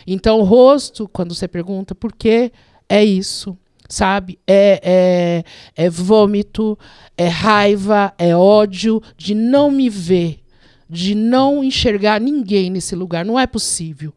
Então, 0.06 0.40
o 0.40 0.44
rosto, 0.44 1.06
quando 1.06 1.34
você 1.34 1.46
pergunta 1.46 1.94
por 1.94 2.14
que, 2.14 2.50
é 2.88 3.04
isso. 3.04 3.58
Sabe? 3.90 4.38
É, 4.46 5.44
é, 5.76 5.84
é 5.84 5.90
vômito, 5.90 6.78
é 7.16 7.28
raiva, 7.28 8.14
é 8.18 8.34
ódio 8.34 9.02
de 9.18 9.34
não 9.34 9.70
me 9.70 9.90
ver 9.90 10.45
de 10.88 11.14
não 11.14 11.64
enxergar 11.64 12.20
ninguém 12.20 12.70
nesse 12.70 12.94
lugar. 12.94 13.24
Não 13.24 13.38
é 13.38 13.46
possível. 13.46 14.12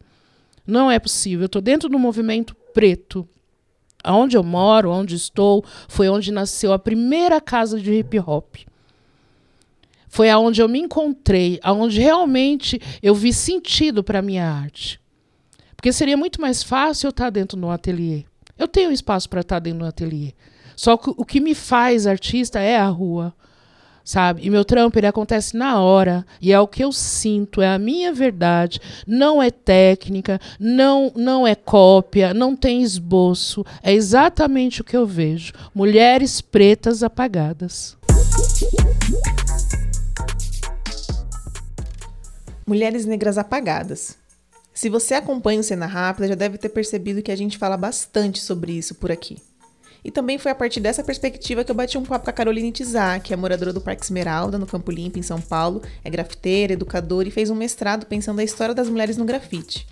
Não 0.66 0.90
é 0.90 0.98
possível. 0.98 1.42
Eu 1.42 1.46
estou 1.46 1.62
dentro 1.62 1.88
do 1.88 1.98
movimento 1.98 2.54
preto. 2.72 3.28
Onde 4.04 4.36
eu 4.36 4.42
moro, 4.42 4.90
onde 4.90 5.14
estou, 5.14 5.64
foi 5.88 6.08
onde 6.08 6.32
nasceu 6.32 6.72
a 6.72 6.78
primeira 6.78 7.40
casa 7.40 7.78
de 7.78 7.92
hip 7.92 8.18
hop. 8.18 8.56
Foi 10.08 10.30
aonde 10.30 10.60
eu 10.60 10.68
me 10.68 10.80
encontrei, 10.80 11.60
aonde 11.62 12.00
realmente 12.00 12.80
eu 13.02 13.14
vi 13.14 13.32
sentido 13.32 14.02
para 14.02 14.20
a 14.20 14.22
minha 14.22 14.50
arte. 14.50 15.00
Porque 15.76 15.92
seria 15.92 16.16
muito 16.16 16.40
mais 16.40 16.62
fácil 16.62 17.06
eu 17.06 17.10
estar 17.10 17.26
tá 17.26 17.30
dentro 17.30 17.58
do 17.58 17.68
ateliê. 17.68 18.24
Eu 18.58 18.66
tenho 18.66 18.90
espaço 18.90 19.28
para 19.28 19.40
estar 19.40 19.56
tá 19.56 19.60
dentro 19.60 19.80
do 19.80 19.86
ateliê. 19.86 20.32
Só 20.76 20.96
que 20.96 21.10
o 21.16 21.24
que 21.24 21.40
me 21.40 21.54
faz 21.54 22.06
artista 22.06 22.58
é 22.58 22.76
a 22.76 22.88
rua 22.88 23.34
sabe? 24.10 24.44
E 24.44 24.50
meu 24.50 24.64
trampo 24.64 24.98
ele 24.98 25.06
acontece 25.06 25.56
na 25.56 25.80
hora 25.80 26.26
e 26.40 26.52
é 26.52 26.58
o 26.58 26.66
que 26.66 26.82
eu 26.82 26.90
sinto, 26.90 27.62
é 27.62 27.68
a 27.68 27.78
minha 27.78 28.12
verdade. 28.12 28.80
Não 29.06 29.40
é 29.40 29.52
técnica, 29.52 30.40
não 30.58 31.12
não 31.14 31.46
é 31.46 31.54
cópia, 31.54 32.34
não 32.34 32.56
tem 32.56 32.82
esboço, 32.82 33.64
é 33.80 33.92
exatamente 33.94 34.80
o 34.80 34.84
que 34.84 34.96
eu 34.96 35.06
vejo. 35.06 35.52
Mulheres 35.72 36.40
pretas 36.40 37.04
apagadas. 37.04 37.96
Mulheres 42.66 43.06
negras 43.06 43.38
apagadas. 43.38 44.16
Se 44.74 44.88
você 44.88 45.14
acompanha 45.14 45.60
o 45.60 45.64
Cena 45.64 45.86
Rápida, 45.86 46.26
já 46.26 46.34
deve 46.34 46.58
ter 46.58 46.70
percebido 46.70 47.22
que 47.22 47.30
a 47.30 47.36
gente 47.36 47.56
fala 47.56 47.76
bastante 47.76 48.40
sobre 48.40 48.72
isso 48.72 48.96
por 48.96 49.12
aqui. 49.12 49.36
E 50.04 50.10
também 50.10 50.38
foi 50.38 50.50
a 50.50 50.54
partir 50.54 50.80
dessa 50.80 51.04
perspectiva 51.04 51.62
que 51.62 51.70
eu 51.70 51.74
bati 51.74 51.98
um 51.98 52.04
papo 52.04 52.24
com 52.24 52.30
a 52.30 52.32
Caroline 52.32 52.72
Tizá, 52.72 53.18
que 53.18 53.34
é 53.34 53.36
moradora 53.36 53.72
do 53.72 53.80
Parque 53.80 54.02
Esmeralda, 54.02 54.58
no 54.58 54.66
Campo 54.66 54.90
Limpo, 54.90 55.18
em 55.18 55.22
São 55.22 55.40
Paulo, 55.40 55.82
é 56.04 56.10
grafiteira, 56.10 56.72
educadora 56.72 57.28
e 57.28 57.30
fez 57.30 57.50
um 57.50 57.54
mestrado 57.54 58.06
pensando 58.06 58.40
a 58.40 58.44
história 58.44 58.74
das 58.74 58.88
mulheres 58.88 59.16
no 59.16 59.24
grafite. 59.24 59.86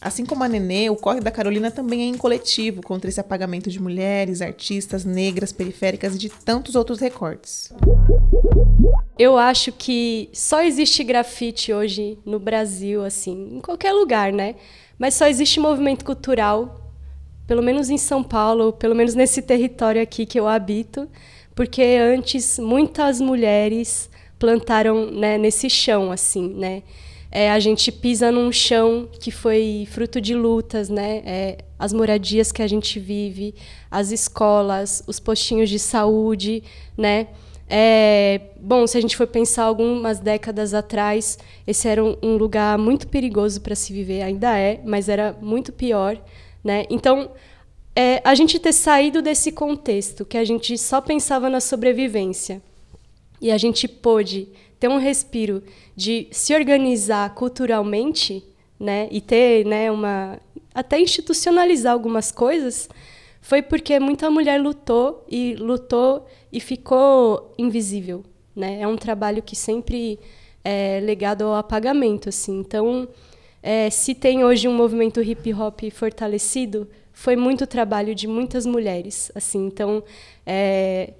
Assim 0.00 0.24
como 0.24 0.44
a 0.44 0.48
Nenê, 0.48 0.88
o 0.90 0.96
corre 0.96 1.20
da 1.20 1.30
Carolina 1.30 1.72
também 1.72 2.02
é 2.02 2.04
em 2.04 2.16
coletivo 2.16 2.82
contra 2.82 3.10
esse 3.10 3.20
apagamento 3.20 3.68
de 3.68 3.82
mulheres, 3.82 4.40
artistas, 4.40 5.04
negras, 5.04 5.52
periféricas 5.52 6.14
e 6.14 6.18
de 6.18 6.28
tantos 6.28 6.76
outros 6.76 7.00
recortes. 7.00 7.72
Eu 9.18 9.36
acho 9.36 9.72
que 9.72 10.28
só 10.32 10.62
existe 10.62 11.02
grafite 11.02 11.72
hoje 11.72 12.16
no 12.24 12.38
Brasil, 12.38 13.04
assim, 13.04 13.56
em 13.56 13.60
qualquer 13.60 13.92
lugar, 13.92 14.32
né? 14.32 14.54
Mas 14.96 15.14
só 15.14 15.26
existe 15.26 15.58
movimento 15.58 16.04
cultural 16.04 16.87
pelo 17.48 17.62
menos 17.62 17.88
em 17.88 17.96
São 17.96 18.22
Paulo, 18.22 18.74
pelo 18.74 18.94
menos 18.94 19.14
nesse 19.14 19.40
território 19.40 20.02
aqui 20.02 20.26
que 20.26 20.38
eu 20.38 20.46
habito, 20.46 21.08
porque 21.54 21.82
antes 21.82 22.58
muitas 22.58 23.20
mulheres 23.22 24.10
plantaram 24.38 25.10
né, 25.10 25.38
nesse 25.38 25.68
chão, 25.70 26.12
assim, 26.12 26.54
né? 26.54 26.82
É, 27.30 27.50
a 27.50 27.58
gente 27.58 27.90
pisa 27.90 28.30
num 28.30 28.52
chão 28.52 29.08
que 29.18 29.30
foi 29.30 29.86
fruto 29.90 30.20
de 30.20 30.34
lutas, 30.34 30.88
né? 30.90 31.22
É, 31.24 31.58
as 31.78 31.92
moradias 31.92 32.52
que 32.52 32.62
a 32.62 32.66
gente 32.66 33.00
vive, 33.00 33.54
as 33.90 34.10
escolas, 34.10 35.02
os 35.06 35.18
postinhos 35.18 35.70
de 35.70 35.78
saúde, 35.78 36.62
né? 36.96 37.28
É, 37.68 38.40
bom, 38.60 38.86
se 38.86 38.96
a 38.96 39.00
gente 39.00 39.16
for 39.16 39.26
pensar 39.26 39.64
algumas 39.64 40.20
décadas 40.20 40.72
atrás, 40.72 41.38
esse 41.66 41.88
era 41.88 42.02
um, 42.02 42.16
um 42.22 42.36
lugar 42.36 42.78
muito 42.78 43.08
perigoso 43.08 43.60
para 43.60 43.74
se 43.74 43.92
viver, 43.92 44.22
ainda 44.22 44.56
é, 44.58 44.80
mas 44.84 45.08
era 45.08 45.36
muito 45.40 45.72
pior. 45.72 46.18
Né? 46.68 46.84
Então, 46.90 47.30
é, 47.96 48.20
a 48.22 48.34
gente 48.34 48.58
ter 48.58 48.74
saído 48.74 49.22
desse 49.22 49.50
contexto, 49.50 50.26
que 50.26 50.36
a 50.36 50.44
gente 50.44 50.76
só 50.76 51.00
pensava 51.00 51.48
na 51.48 51.60
sobrevivência, 51.60 52.60
e 53.40 53.50
a 53.50 53.56
gente 53.56 53.88
pôde 53.88 54.48
ter 54.78 54.86
um 54.86 54.98
respiro 54.98 55.62
de 55.96 56.28
se 56.30 56.54
organizar 56.54 57.34
culturalmente, 57.34 58.44
né, 58.78 59.08
e 59.10 59.18
ter, 59.18 59.64
né, 59.64 59.90
uma 59.90 60.38
até 60.74 61.00
institucionalizar 61.00 61.94
algumas 61.94 62.30
coisas, 62.30 62.86
foi 63.40 63.62
porque 63.62 63.98
muita 63.98 64.30
mulher 64.30 64.60
lutou 64.60 65.24
e 65.26 65.54
lutou 65.54 66.26
e 66.52 66.60
ficou 66.60 67.54
invisível, 67.56 68.22
né? 68.54 68.82
É 68.82 68.86
um 68.86 68.96
trabalho 68.96 69.42
que 69.42 69.56
sempre 69.56 70.20
é 70.62 71.00
legado 71.00 71.44
ao 71.44 71.54
apagamento, 71.54 72.28
assim. 72.28 72.60
Então, 72.60 73.08
é, 73.62 73.90
se 73.90 74.14
tem 74.14 74.44
hoje 74.44 74.68
um 74.68 74.74
movimento 74.74 75.22
hip 75.22 75.52
hop 75.52 75.80
fortalecido, 75.92 76.88
foi 77.12 77.34
muito 77.34 77.66
trabalho 77.66 78.14
de 78.14 78.26
muitas 78.28 78.64
mulheres. 78.64 79.32
Assim, 79.34 79.66
então, 79.66 80.02
é, 80.46 81.14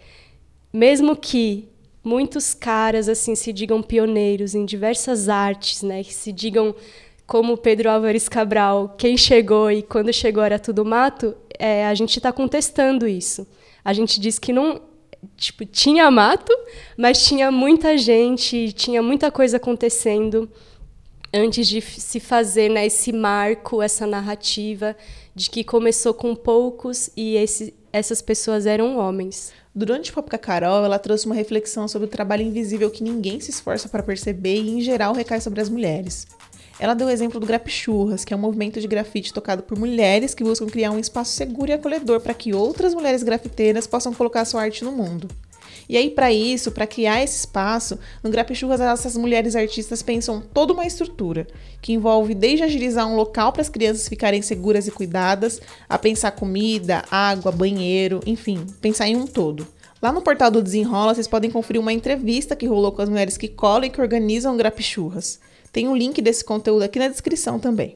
mesmo 0.73 1.17
que 1.17 1.69
muitos 2.05 2.55
caras 2.55 3.09
assim 3.09 3.35
se 3.35 3.53
digam 3.53 3.83
pioneiros 3.83 4.55
em 4.55 4.65
diversas 4.65 5.29
artes, 5.29 5.83
né, 5.83 6.03
que 6.05 6.15
se 6.15 6.33
digam 6.33 6.75
como 7.27 7.59
Pedro 7.59 7.91
Álvares 7.91 8.29
Cabral, 8.29 8.95
quem 8.97 9.17
chegou 9.17 9.71
e 9.71 9.83
quando 9.83 10.11
chegou 10.13 10.43
era 10.43 10.59
tudo 10.59 10.85
mato, 10.85 11.37
é, 11.59 11.87
a 11.87 11.95
gente 11.95 12.17
está 12.17 12.33
contestando 12.33 13.07
isso. 13.07 13.47
A 13.85 13.93
gente 13.93 14.19
diz 14.19 14.39
que 14.39 14.53
não 14.53 14.81
tipo 15.37 15.67
tinha 15.67 16.11
mato, 16.11 16.57
mas 16.97 17.25
tinha 17.27 17.51
muita 17.51 17.99
gente, 17.99 18.73
tinha 18.73 19.03
muita 19.03 19.31
coisa 19.31 19.57
acontecendo 19.57 20.49
antes 21.33 21.67
de 21.67 21.81
se 21.81 22.21
fazer 22.21 22.69
né, 22.69 22.87
esse 22.87 23.13
marco, 23.13 23.83
essa 23.83 24.07
narrativa 24.07 24.97
de 25.35 25.51
que 25.51 25.63
começou 25.63 26.15
com 26.15 26.35
poucos 26.35 27.11
e 27.17 27.37
esse, 27.37 27.75
essas 27.93 28.23
pessoas 28.23 28.67
eram 28.67 28.99
homens. 28.99 29.53
Durante 29.75 30.13
a 30.17 30.39
Carol, 30.39 30.85
ela 30.85 30.99
trouxe 30.99 31.27
uma 31.27 31.35
reflexão 31.35 31.87
sobre 31.87 32.07
o 32.07 32.11
trabalho 32.11 32.43
invisível 32.43 32.91
que 32.91 33.05
ninguém 33.05 33.39
se 33.39 33.51
esforça 33.51 33.89
para 33.89 34.03
perceber 34.03 34.57
e, 34.57 34.71
em 34.71 34.81
geral, 34.81 35.15
recai 35.15 35.41
sobre 35.41 35.61
as 35.61 35.69
mulheres. 35.69 36.27
Ela 36.81 36.95
deu 36.95 37.09
o 37.09 37.11
exemplo 37.11 37.41
do 37.41 37.47
Grapichurras, 37.47 38.25
que 38.25 38.33
é 38.33 38.37
um 38.37 38.41
movimento 38.41 38.81
de 38.81 38.87
grafite 38.87 39.33
tocado 39.33 39.63
por 39.63 39.79
mulheres 39.79 40.35
que 40.35 40.45
buscam 40.45 40.67
criar 40.67 40.93
um 40.93 40.99
espaço 40.99 41.33
seguro 41.33 41.71
e 41.71 41.75
acolhedor 41.75 42.21
para 42.21 42.35
que 42.35 42.55
outras 42.55 42.95
mulheres 42.95 43.23
grafiteiras 43.23 43.87
possam 43.87 44.15
colocar 44.15 44.45
sua 44.45 44.63
arte 44.63 44.85
no 44.85 44.93
mundo. 44.93 45.29
E 45.89 45.97
aí, 45.97 46.11
para 46.11 46.31
isso, 46.31 46.71
para 46.71 46.87
criar 46.87 47.23
esse 47.23 47.39
espaço, 47.39 47.99
no 48.23 48.31
Grapichurras, 48.31 48.81
essas 48.81 49.17
mulheres 49.17 49.57
artistas 49.57 50.03
pensam 50.03 50.43
toda 50.53 50.73
uma 50.73 50.87
estrutura, 50.87 51.47
que 51.81 51.93
envolve 51.93 52.35
desde 52.35 52.65
agilizar 52.65 53.07
um 53.07 53.17
local 53.17 53.53
para 53.53 53.63
as 53.63 53.71
crianças 53.71 54.09
ficarem 54.09 54.43
seguras 54.43 54.87
e 54.87 54.91
cuidadas, 54.91 55.61
a 55.89 55.99
pensar 55.99 56.33
comida, 56.33 57.05
água, 57.11 57.51
banheiro, 57.51 58.21
enfim, 58.27 58.67
pensar 58.81 59.09
em 59.09 59.17
um 59.17 59.27
todo. 59.27 59.67
Lá 60.01 60.13
no 60.13 60.23
portal 60.23 60.51
do 60.51 60.63
Desenrola, 60.63 61.15
vocês 61.15 61.27
podem 61.27 61.51
conferir 61.51 61.81
uma 61.81 61.93
entrevista 61.93 62.55
que 62.55 62.67
rolou 62.67 62.93
com 62.93 63.03
as 63.03 63.09
mulheres 63.09 63.37
que 63.37 63.49
colam 63.49 63.85
e 63.85 63.91
que 63.91 64.01
organizam 64.01 64.57
Grapichurras. 64.57 65.41
Tem 65.73 65.89
o 65.89 65.93
um 65.93 65.97
link 65.97 66.21
desse 66.21 66.45
conteúdo 66.45 66.83
aqui 66.83 66.99
na 66.99 67.09
descrição 67.09 67.59
também. 67.59 67.95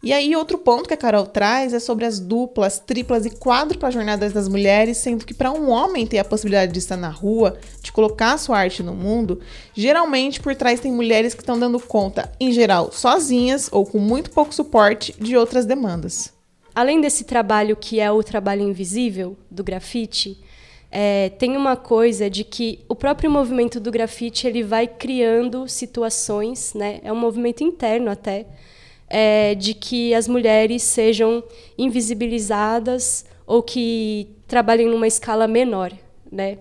E 0.00 0.12
aí, 0.12 0.36
outro 0.36 0.58
ponto 0.58 0.86
que 0.86 0.94
a 0.94 0.96
Carol 0.96 1.26
traz 1.26 1.74
é 1.74 1.80
sobre 1.80 2.04
as 2.04 2.20
duplas, 2.20 2.78
triplas 2.78 3.26
e 3.26 3.30
quádruplas 3.30 3.92
jornadas 3.92 4.32
das 4.32 4.48
mulheres, 4.48 4.96
sendo 4.98 5.26
que 5.26 5.34
para 5.34 5.50
um 5.50 5.68
homem 5.70 6.06
ter 6.06 6.18
a 6.18 6.24
possibilidade 6.24 6.72
de 6.72 6.78
estar 6.78 6.96
na 6.96 7.08
rua, 7.08 7.58
de 7.82 7.90
colocar 7.90 8.38
sua 8.38 8.58
arte 8.58 8.80
no 8.80 8.94
mundo, 8.94 9.40
geralmente 9.74 10.40
por 10.40 10.54
trás 10.54 10.78
tem 10.78 10.92
mulheres 10.92 11.34
que 11.34 11.42
estão 11.42 11.58
dando 11.58 11.80
conta, 11.80 12.30
em 12.38 12.52
geral, 12.52 12.92
sozinhas 12.92 13.68
ou 13.72 13.84
com 13.84 13.98
muito 13.98 14.30
pouco 14.30 14.54
suporte 14.54 15.14
de 15.18 15.36
outras 15.36 15.66
demandas. 15.66 16.32
Além 16.72 17.00
desse 17.00 17.24
trabalho 17.24 17.76
que 17.76 17.98
é 17.98 18.08
o 18.08 18.22
trabalho 18.22 18.62
invisível 18.62 19.36
do 19.50 19.64
grafite, 19.64 20.40
é, 20.92 21.30
tem 21.30 21.56
uma 21.56 21.74
coisa 21.74 22.30
de 22.30 22.44
que 22.44 22.84
o 22.88 22.94
próprio 22.94 23.28
movimento 23.28 23.80
do 23.80 23.90
grafite 23.90 24.46
ele 24.46 24.62
vai 24.62 24.86
criando 24.86 25.66
situações, 25.66 26.72
né? 26.72 27.00
É 27.02 27.12
um 27.12 27.16
movimento 27.16 27.64
interno 27.64 28.10
até 28.10 28.46
é, 29.08 29.54
de 29.54 29.74
que 29.74 30.14
as 30.14 30.28
mulheres 30.28 30.82
sejam 30.82 31.42
invisibilizadas 31.76 33.24
ou 33.46 33.62
que 33.62 34.28
trabalhem 34.46 34.88
numa 34.88 35.06
escala 35.06 35.46
menor, 35.46 35.92
né? 36.30 36.58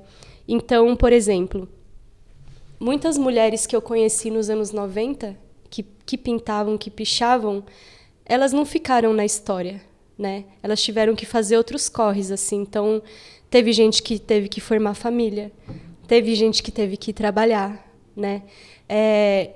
Então, 0.48 0.96
por 0.96 1.12
exemplo, 1.12 1.68
muitas 2.80 3.18
mulheres 3.18 3.66
que 3.66 3.76
eu 3.76 3.82
conheci 3.82 4.32
nos 4.32 4.50
anos 4.50 4.72
90, 4.72 5.38
que, 5.70 5.84
que 6.06 6.18
pintavam, 6.18 6.78
que 6.78 6.90
pichavam, 6.90 7.64
elas 8.26 8.54
não 8.54 8.66
ficaram 8.66 9.14
na 9.14 9.26
história, 9.26 9.82
né? 10.18 10.46
Elas 10.64 10.82
tiveram 10.82 11.16
que 11.16 11.26
fazer 11.26 11.58
outros 11.58 11.90
corres, 11.90 12.32
assim. 12.32 12.62
Então, 12.62 13.02
teve 13.50 13.74
gente 13.74 14.02
que 14.02 14.18
teve 14.18 14.48
que 14.48 14.62
formar 14.62 14.94
família, 14.94 15.52
teve 16.08 16.34
gente 16.36 16.64
que 16.64 16.72
teve 16.72 16.96
que 16.96 17.12
trabalhar, 17.12 17.86
né? 18.16 18.44
É, 18.88 19.52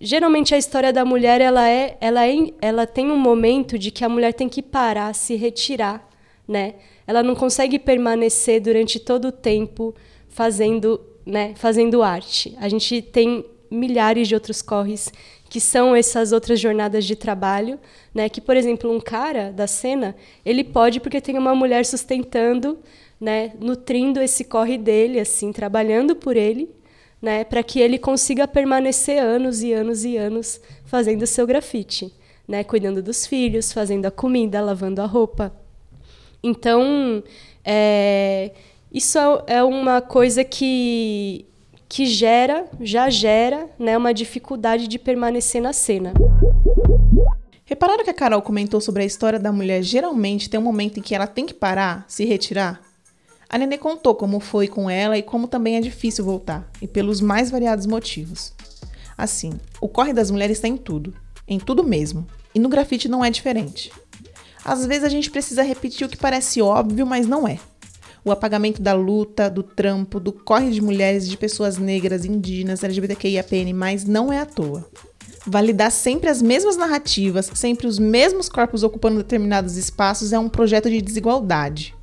geralmente 0.00 0.54
a 0.54 0.58
história 0.58 0.92
da 0.92 1.04
mulher 1.04 1.40
ela 1.40 1.68
é, 1.68 1.96
ela 2.00 2.26
é, 2.26 2.34
ela 2.60 2.86
tem 2.86 3.10
um 3.10 3.16
momento 3.16 3.78
de 3.78 3.90
que 3.90 4.04
a 4.04 4.08
mulher 4.08 4.32
tem 4.32 4.48
que 4.48 4.62
parar, 4.62 5.14
se 5.14 5.34
retirar, 5.36 6.08
né? 6.46 6.74
Ela 7.06 7.22
não 7.22 7.34
consegue 7.34 7.78
permanecer 7.78 8.60
durante 8.60 8.98
todo 8.98 9.28
o 9.28 9.32
tempo 9.32 9.94
fazendo, 10.28 11.00
né, 11.24 11.52
fazendo 11.56 12.02
arte. 12.02 12.56
A 12.58 12.68
gente 12.68 13.00
tem 13.02 13.44
milhares 13.70 14.28
de 14.28 14.34
outros 14.34 14.62
corres 14.62 15.12
que 15.48 15.60
são 15.60 15.94
essas 15.94 16.32
outras 16.32 16.58
jornadas 16.58 17.04
de 17.04 17.14
trabalho, 17.14 17.78
né? 18.12 18.28
Que 18.28 18.40
por 18.40 18.56
exemplo 18.56 18.90
um 18.90 19.00
cara 19.00 19.52
da 19.52 19.66
cena 19.66 20.16
ele 20.44 20.64
pode 20.64 20.98
porque 21.00 21.20
tem 21.20 21.38
uma 21.38 21.54
mulher 21.54 21.86
sustentando, 21.86 22.78
né, 23.20 23.52
nutrindo 23.60 24.20
esse 24.20 24.44
corre 24.44 24.76
dele, 24.76 25.20
assim, 25.20 25.52
trabalhando 25.52 26.16
por 26.16 26.36
ele, 26.36 26.68
né, 27.24 27.42
para 27.42 27.62
que 27.62 27.80
ele 27.80 27.98
consiga 27.98 28.46
permanecer 28.46 29.18
anos 29.18 29.62
e 29.62 29.72
anos 29.72 30.04
e 30.04 30.18
anos 30.18 30.60
fazendo 30.84 31.22
o 31.22 31.26
seu 31.26 31.46
grafite, 31.46 32.12
né, 32.46 32.62
cuidando 32.62 33.02
dos 33.02 33.26
filhos, 33.26 33.72
fazendo 33.72 34.04
a 34.04 34.10
comida, 34.10 34.60
lavando 34.60 35.00
a 35.00 35.06
roupa. 35.06 35.50
Então, 36.42 37.24
é, 37.64 38.50
isso 38.92 39.18
é, 39.18 39.54
é 39.56 39.62
uma 39.64 40.02
coisa 40.02 40.44
que 40.44 41.46
que 41.88 42.06
gera, 42.06 42.66
já 42.80 43.08
gera, 43.08 43.68
né, 43.78 43.96
uma 43.96 44.12
dificuldade 44.12 44.88
de 44.88 44.98
permanecer 44.98 45.62
na 45.62 45.72
cena. 45.72 46.12
Repararam 47.64 48.02
que 48.04 48.10
a 48.10 48.14
Carol 48.14 48.42
comentou 48.42 48.80
sobre 48.80 49.02
a 49.02 49.06
história 49.06 49.38
da 49.38 49.52
mulher 49.52 49.80
geralmente 49.82 50.50
tem 50.50 50.58
um 50.58 50.62
momento 50.62 50.98
em 50.98 51.02
que 51.02 51.14
ela 51.14 51.26
tem 51.26 51.46
que 51.46 51.54
parar, 51.54 52.04
se 52.08 52.24
retirar? 52.24 52.82
A 53.48 53.58
Nenê 53.58 53.78
contou 53.78 54.14
como 54.14 54.40
foi 54.40 54.66
com 54.66 54.88
ela 54.88 55.16
e 55.16 55.22
como 55.22 55.46
também 55.46 55.76
é 55.76 55.80
difícil 55.80 56.24
voltar, 56.24 56.68
e 56.80 56.88
pelos 56.88 57.20
mais 57.20 57.50
variados 57.50 57.86
motivos. 57.86 58.52
Assim, 59.16 59.52
o 59.80 59.88
corre 59.88 60.12
das 60.12 60.30
mulheres 60.30 60.58
está 60.58 60.68
em 60.68 60.76
tudo, 60.76 61.14
em 61.46 61.58
tudo 61.58 61.84
mesmo, 61.84 62.26
e 62.54 62.58
no 62.58 62.68
grafite 62.68 63.08
não 63.08 63.24
é 63.24 63.30
diferente. 63.30 63.92
Às 64.64 64.86
vezes 64.86 65.04
a 65.04 65.08
gente 65.08 65.30
precisa 65.30 65.62
repetir 65.62 66.06
o 66.06 66.10
que 66.10 66.16
parece 66.16 66.62
óbvio, 66.62 67.06
mas 67.06 67.26
não 67.26 67.46
é. 67.46 67.58
O 68.24 68.30
apagamento 68.32 68.80
da 68.80 68.94
luta, 68.94 69.50
do 69.50 69.62
trampo, 69.62 70.18
do 70.18 70.32
corre 70.32 70.70
de 70.70 70.80
mulheres, 70.80 71.28
de 71.28 71.36
pessoas 71.36 71.76
negras, 71.76 72.24
indígenas, 72.24 72.82
LGBTQIAPN+, 72.82 73.74
não 74.06 74.32
é 74.32 74.40
à 74.40 74.46
toa. 74.46 74.88
Validar 75.46 75.90
sempre 75.90 76.30
as 76.30 76.40
mesmas 76.40 76.74
narrativas, 76.74 77.50
sempre 77.54 77.86
os 77.86 77.98
mesmos 77.98 78.48
corpos 78.48 78.82
ocupando 78.82 79.18
determinados 79.18 79.76
espaços 79.76 80.32
é 80.32 80.38
um 80.38 80.48
projeto 80.48 80.88
de 80.88 81.02
desigualdade. 81.02 81.94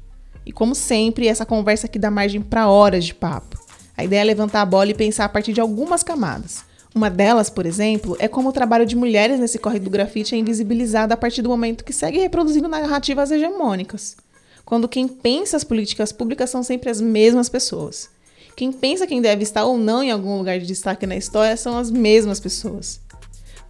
E 0.46 0.52
como 0.52 0.74
sempre, 0.74 1.28
essa 1.28 1.46
conversa 1.46 1.86
aqui 1.86 2.00
dá 2.00 2.10
margem 2.10 2.42
para 2.42 2.68
horas 2.70 3.06
de 3.06 3.14
papo. 3.14 3.60
A 3.96 4.04
ideia 4.04 4.22
é 4.22 4.24
levantar 4.24 4.62
a 4.62 4.66
bola 4.66 4.90
e 4.90 4.96
pensar 4.96 5.26
a 5.26 5.30
partir 5.30 5.54
de 5.54 5.62
algumas 5.62 6.02
camadas. 6.04 6.64
Uma 6.94 7.10
delas, 7.10 7.50
por 7.50 7.66
exemplo, 7.66 8.18
é 8.20 8.28
como 8.28 8.50
o 8.50 8.54
trabalho 8.54 8.86
de 8.86 8.96
mulheres 8.96 9.40
nesse 9.40 9.58
corre 9.58 9.80
do 9.80 9.90
grafite 9.90 10.36
é 10.36 10.38
invisibilizado 10.38 11.14
a 11.14 11.18
partir 11.18 11.42
do 11.42 11.50
momento 11.50 11.86
que 11.86 11.94
segue 11.94 12.20
reproduzindo 12.20 12.68
narrativas 12.68 13.32
hegemônicas. 13.32 14.18
Quando 14.66 14.90
quem 14.90 15.08
pensa 15.08 15.56
as 15.56 15.64
políticas 15.64 16.12
públicas 16.12 16.50
são 16.50 16.64
sempre 16.64 16.90
as 16.90 17.00
mesmas 17.00 17.48
pessoas. 17.48 18.10
Quem 18.56 18.72
pensa 18.72 19.08
quem 19.08 19.22
deve 19.22 19.44
estar 19.44 19.64
ou 19.66 19.78
não 19.78 20.04
em 20.04 20.12
algum 20.12 20.38
lugar 20.38 20.60
de 20.60 20.66
destaque 20.66 21.08
na 21.08 21.16
história 21.16 21.56
são 21.56 21.78
as 21.78 21.90
mesmas 21.90 22.40
pessoas. 22.40 23.00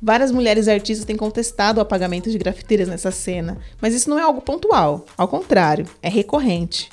Várias 0.04 0.32
mulheres 0.32 0.68
artistas 0.68 1.06
têm 1.06 1.16
contestado 1.16 1.78
o 1.78 1.82
apagamento 1.82 2.32
de 2.32 2.38
grafiteiras 2.40 2.88
nessa 2.88 3.12
cena, 3.12 3.60
mas 3.80 3.94
isso 3.94 4.10
não 4.10 4.18
é 4.18 4.24
algo 4.24 4.42
pontual. 4.42 5.06
Ao 5.16 5.28
contrário, 5.28 5.86
é 6.02 6.10
recorrente. 6.10 6.90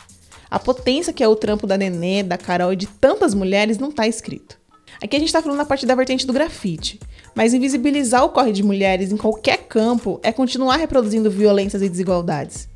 A 0.50 0.58
potência 0.58 1.10
que 1.10 1.24
é 1.24 1.28
o 1.28 1.34
trampo 1.34 1.66
da 1.66 1.78
Nenê, 1.78 2.22
da 2.22 2.36
Carol 2.36 2.74
e 2.74 2.76
de 2.76 2.86
tantas 2.86 3.32
mulheres 3.32 3.78
não 3.78 3.88
está 3.88 4.06
escrito. 4.06 4.58
Aqui 5.02 5.16
a 5.16 5.18
gente 5.18 5.28
está 5.28 5.40
falando 5.40 5.60
a 5.60 5.64
partir 5.64 5.86
da 5.86 5.94
vertente 5.94 6.26
do 6.26 6.34
grafite, 6.34 7.00
mas 7.34 7.54
invisibilizar 7.54 8.22
o 8.24 8.28
corre 8.28 8.52
de 8.52 8.62
mulheres 8.62 9.10
em 9.10 9.16
qualquer 9.16 9.56
campo 9.56 10.20
é 10.22 10.30
continuar 10.30 10.76
reproduzindo 10.76 11.30
violências 11.30 11.80
e 11.80 11.88
desigualdades. 11.88 12.68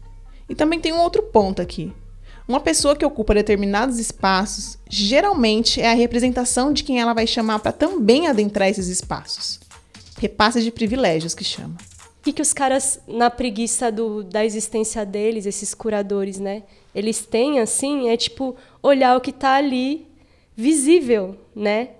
E 0.48 0.54
também 0.54 0.80
tem 0.80 0.94
um 0.94 1.00
outro 1.00 1.24
ponto 1.24 1.60
aqui. 1.60 1.92
Uma 2.48 2.60
pessoa 2.60 2.96
que 2.96 3.04
ocupa 3.04 3.34
determinados 3.34 3.98
espaços 3.98 4.78
geralmente 4.88 5.78
é 5.78 5.90
a 5.90 5.94
representação 5.94 6.72
de 6.72 6.84
quem 6.84 7.00
ela 7.00 7.12
vai 7.12 7.26
chamar 7.26 7.58
para 7.58 7.70
também 7.70 8.28
adentrar 8.28 8.68
esses 8.68 8.88
espaços 8.88 9.61
repasse 10.22 10.62
de 10.62 10.70
privilégios 10.70 11.34
que 11.34 11.42
chama. 11.42 11.76
O 12.20 12.22
que, 12.22 12.32
que 12.32 12.42
os 12.42 12.52
caras, 12.52 13.00
na 13.08 13.28
preguiça 13.28 13.90
do, 13.90 14.22
da 14.22 14.44
existência 14.44 15.04
deles, 15.04 15.44
esses 15.44 15.74
curadores, 15.74 16.38
né? 16.38 16.62
Eles 16.94 17.26
têm, 17.26 17.58
assim, 17.58 18.08
é 18.08 18.16
tipo, 18.16 18.54
olhar 18.80 19.16
o 19.16 19.20
que 19.20 19.30
está 19.30 19.54
ali 19.54 20.06
visível, 20.56 21.36
né? 21.54 21.90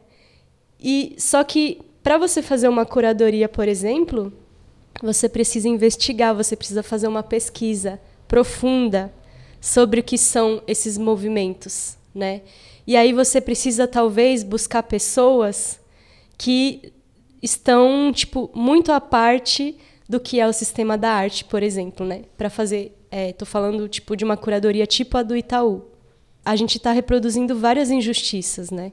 E 0.79 1.17
só 1.19 1.43
que 1.43 1.81
para 2.05 2.19
você 2.19 2.41
fazer 2.41 2.69
uma 2.69 2.87
curadoria, 2.87 3.49
por 3.49 3.67
exemplo, 3.67 4.33
você 5.03 5.29
precisa 5.29 5.69
investigar, 5.69 6.35
você 6.35 6.55
precisa 6.55 6.85
fazer 6.85 7.09
uma 7.09 7.23
pesquisa 7.25 8.01
profunda 8.29 9.13
sobre 9.61 10.01
o 10.01 10.05
que 10.05 10.17
são 10.17 10.63
esses 10.69 10.97
movimentos, 10.97 11.97
né? 12.15 12.43
E 12.87 12.97
aí 12.97 13.13
você 13.13 13.41
precisa 13.41 13.89
talvez 13.89 14.45
buscar 14.45 14.85
pessoas 14.85 15.81
que 16.39 16.93
estão 17.43 18.13
tipo 18.13 18.51
muito 18.55 18.93
à 18.93 19.01
parte 19.01 19.77
do 20.09 20.21
que 20.21 20.39
é 20.39 20.47
o 20.47 20.53
sistema 20.53 20.97
da 20.97 21.11
arte, 21.11 21.45
por 21.45 21.63
exemplo, 21.63 22.07
né? 22.07 22.23
Para 22.37 22.49
fazer, 22.49 22.97
estou 23.11 23.47
é, 23.47 23.51
falando 23.51 23.89
tipo 23.89 24.17
de 24.17 24.25
uma 24.25 24.37
curadoria 24.37 24.87
tipo 24.87 25.17
a 25.19 25.23
do 25.23 25.37
Itaú. 25.37 25.83
A 26.45 26.55
gente 26.55 26.77
está 26.77 26.93
reproduzindo 26.93 27.59
várias 27.59 27.91
injustiças, 27.91 28.71
né? 28.71 28.93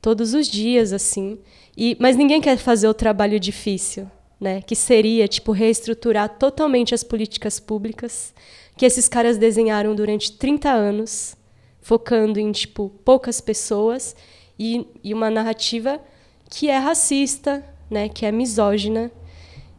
Todos 0.00 0.34
os 0.34 0.46
dias, 0.46 0.92
assim. 0.92 1.38
E, 1.76 1.96
mas 2.00 2.16
ninguém 2.16 2.40
quer 2.40 2.56
fazer 2.58 2.88
o 2.88 2.94
trabalho 2.94 3.40
difícil, 3.40 4.10
né? 4.40 4.62
Que 4.62 4.76
seria 4.76 5.26
tipo 5.26 5.52
reestruturar 5.52 6.28
totalmente 6.38 6.94
as 6.94 7.02
políticas 7.02 7.58
públicas 7.60 8.32
que 8.76 8.84
esses 8.84 9.08
caras 9.08 9.38
desenharam 9.38 9.94
durante 9.94 10.32
30 10.32 10.70
anos, 10.70 11.34
focando 11.80 12.38
em 12.38 12.52
tipo 12.52 12.90
poucas 13.04 13.40
pessoas 13.40 14.14
e, 14.58 14.86
e 15.02 15.14
uma 15.14 15.30
narrativa 15.30 16.00
que 16.48 16.68
é 16.68 16.78
racista, 16.78 17.64
né, 17.90 18.08
que 18.08 18.24
é 18.24 18.32
misógina. 18.32 19.10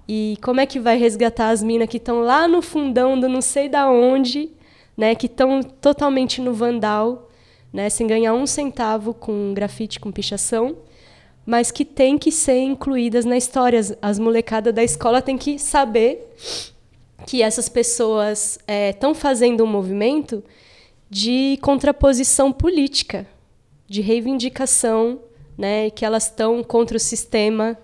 E 0.07 0.37
como 0.41 0.59
é 0.59 0.65
que 0.65 0.79
vai 0.79 0.97
resgatar 0.97 1.49
as 1.49 1.61
minas 1.61 1.89
que 1.89 1.97
estão 1.97 2.21
lá 2.21 2.47
no 2.47 2.61
fundão 2.61 3.19
do 3.19 3.27
não 3.27 3.41
sei 3.41 3.67
da 3.67 3.89
onde, 3.89 4.49
né, 4.95 5.15
que 5.15 5.25
estão 5.25 5.61
totalmente 5.61 6.41
no 6.41 6.53
vandal, 6.53 7.29
né, 7.73 7.89
sem 7.89 8.07
ganhar 8.07 8.33
um 8.33 8.47
centavo 8.47 9.13
com 9.13 9.53
grafite, 9.53 9.99
com 9.99 10.11
pichação, 10.11 10.77
mas 11.45 11.71
que 11.71 11.85
tem 11.85 12.17
que 12.17 12.31
ser 12.31 12.59
incluídas 12.59 13.25
na 13.25 13.37
história. 13.37 13.79
As, 13.79 13.97
as 14.01 14.19
molecadas 14.19 14.73
da 14.73 14.83
escola 14.83 15.21
têm 15.21 15.37
que 15.37 15.59
saber 15.59 16.33
que 17.25 17.41
essas 17.41 17.67
pessoas 17.67 18.59
estão 18.91 19.11
é, 19.11 19.15
fazendo 19.15 19.63
um 19.63 19.67
movimento 19.67 20.43
de 21.09 21.57
contraposição 21.61 22.51
política, 22.51 23.25
de 23.87 24.01
reivindicação 24.01 25.19
né, 25.57 25.89
que 25.89 26.05
elas 26.05 26.25
estão 26.25 26.63
contra 26.63 26.97
o 26.97 26.99
sistema 26.99 27.77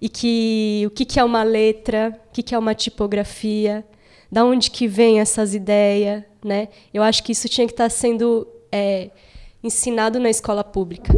e 0.00 0.08
que 0.08 0.84
o 0.86 0.90
que, 0.90 1.04
que 1.04 1.18
é 1.18 1.24
uma 1.24 1.42
letra, 1.42 2.20
o 2.28 2.32
que, 2.32 2.42
que 2.42 2.54
é 2.54 2.58
uma 2.58 2.74
tipografia, 2.74 3.84
da 4.30 4.44
onde 4.44 4.70
que 4.70 4.86
vem 4.86 5.20
essas 5.20 5.54
ideias, 5.54 6.22
né? 6.44 6.68
Eu 6.92 7.02
acho 7.02 7.22
que 7.22 7.32
isso 7.32 7.48
tinha 7.48 7.66
que 7.66 7.72
estar 7.72 7.88
sendo 7.88 8.46
é, 8.70 9.10
ensinado 9.62 10.18
na 10.20 10.28
escola 10.28 10.62
pública. 10.62 11.12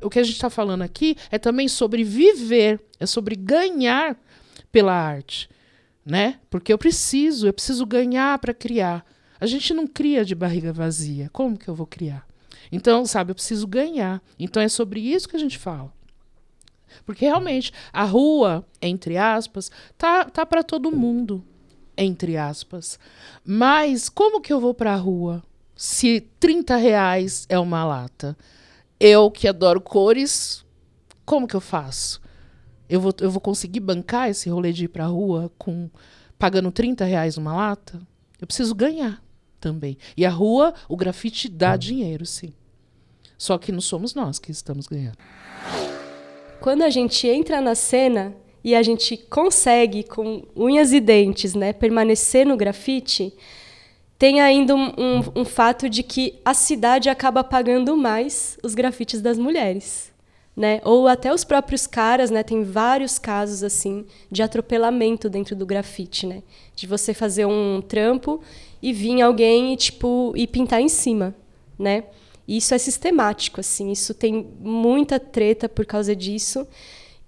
O 0.00 0.08
que 0.08 0.18
a 0.18 0.22
gente 0.22 0.34
está 0.34 0.50
falando 0.50 0.82
aqui 0.82 1.16
é 1.30 1.38
também 1.38 1.66
sobre 1.66 2.04
viver, 2.04 2.80
é 3.00 3.06
sobre 3.06 3.34
ganhar 3.34 4.16
pela 4.70 4.92
arte, 4.92 5.48
né? 6.04 6.38
Porque 6.48 6.72
eu 6.72 6.78
preciso, 6.78 7.48
eu 7.48 7.52
preciso 7.52 7.84
ganhar 7.84 8.38
para 8.38 8.54
criar. 8.54 9.04
A 9.40 9.46
gente 9.46 9.72
não 9.74 9.86
cria 9.86 10.24
de 10.24 10.34
barriga 10.34 10.72
vazia. 10.72 11.28
Como 11.32 11.56
que 11.58 11.68
eu 11.68 11.74
vou 11.74 11.86
criar? 11.86 12.27
Então, 12.70 13.06
sabe, 13.06 13.30
eu 13.30 13.34
preciso 13.34 13.66
ganhar. 13.66 14.22
Então 14.38 14.62
é 14.62 14.68
sobre 14.68 15.00
isso 15.00 15.28
que 15.28 15.36
a 15.36 15.40
gente 15.40 15.58
fala. 15.58 15.92
Porque 17.04 17.24
realmente 17.24 17.72
a 17.92 18.04
rua, 18.04 18.66
entre 18.80 19.16
aspas, 19.16 19.70
tá, 19.96 20.24
tá 20.24 20.44
para 20.44 20.62
todo 20.62 20.94
mundo, 20.94 21.44
entre 21.96 22.36
aspas. 22.36 22.98
Mas 23.44 24.08
como 24.08 24.40
que 24.40 24.52
eu 24.52 24.60
vou 24.60 24.74
para 24.74 24.92
a 24.94 24.96
rua 24.96 25.42
se 25.76 26.20
30 26.40 26.76
reais 26.76 27.46
é 27.48 27.58
uma 27.58 27.84
lata? 27.84 28.36
Eu 28.98 29.30
que 29.30 29.46
adoro 29.46 29.80
cores, 29.80 30.64
como 31.24 31.46
que 31.46 31.54
eu 31.54 31.60
faço? 31.60 32.20
Eu 32.88 33.00
vou, 33.00 33.14
eu 33.20 33.30
vou 33.30 33.40
conseguir 33.40 33.80
bancar 33.80 34.30
esse 34.30 34.48
rolê 34.48 34.72
de 34.72 34.86
ir 34.86 34.88
para 34.88 35.04
a 35.04 35.08
rua 35.08 35.52
com 35.58 35.90
pagando 36.38 36.72
30 36.72 37.04
reais 37.04 37.36
uma 37.36 37.54
lata? 37.54 38.00
Eu 38.40 38.46
preciso 38.46 38.74
ganhar 38.74 39.22
também. 39.60 39.96
E 40.16 40.24
a 40.24 40.30
rua, 40.30 40.74
o 40.88 40.96
grafite 40.96 41.48
dá 41.48 41.76
dinheiro, 41.76 42.24
sim. 42.26 42.52
Só 43.36 43.56
que 43.56 43.70
não 43.70 43.80
somos 43.80 44.14
nós 44.14 44.38
que 44.38 44.50
estamos 44.50 44.86
ganhando. 44.86 45.18
Quando 46.60 46.82
a 46.82 46.90
gente 46.90 47.26
entra 47.28 47.60
na 47.60 47.74
cena 47.74 48.34
e 48.64 48.74
a 48.74 48.82
gente 48.82 49.16
consegue, 49.16 50.02
com 50.02 50.42
unhas 50.56 50.92
e 50.92 51.00
dentes, 51.00 51.54
né, 51.54 51.72
permanecer 51.72 52.44
no 52.44 52.56
grafite, 52.56 53.32
tem 54.18 54.40
ainda 54.40 54.74
um, 54.74 54.88
um, 54.98 55.40
um 55.40 55.44
fato 55.44 55.88
de 55.88 56.02
que 56.02 56.40
a 56.44 56.52
cidade 56.52 57.08
acaba 57.08 57.44
pagando 57.44 57.96
mais 57.96 58.58
os 58.64 58.74
grafites 58.74 59.22
das 59.22 59.38
mulheres. 59.38 60.12
Né? 60.56 60.80
Ou 60.84 61.06
até 61.06 61.32
os 61.32 61.44
próprios 61.44 61.86
caras, 61.86 62.32
né? 62.32 62.42
Tem 62.42 62.64
vários 62.64 63.16
casos 63.16 63.62
assim 63.62 64.04
de 64.28 64.42
atropelamento 64.42 65.30
dentro 65.30 65.54
do 65.54 65.64
grafite, 65.64 66.26
né? 66.26 66.42
De 66.74 66.84
você 66.84 67.14
fazer 67.14 67.46
um 67.46 67.80
trampo 67.80 68.42
e 68.82 68.92
vir 68.92 69.20
alguém 69.22 69.72
e 69.72 69.76
tipo 69.76 70.32
e 70.36 70.46
pintar 70.46 70.80
em 70.80 70.88
cima, 70.88 71.34
né? 71.78 72.04
isso 72.48 72.74
é 72.74 72.78
sistemático, 72.78 73.60
assim, 73.60 73.92
isso 73.92 74.14
tem 74.14 74.48
muita 74.60 75.20
treta 75.20 75.68
por 75.68 75.84
causa 75.84 76.16
disso. 76.16 76.66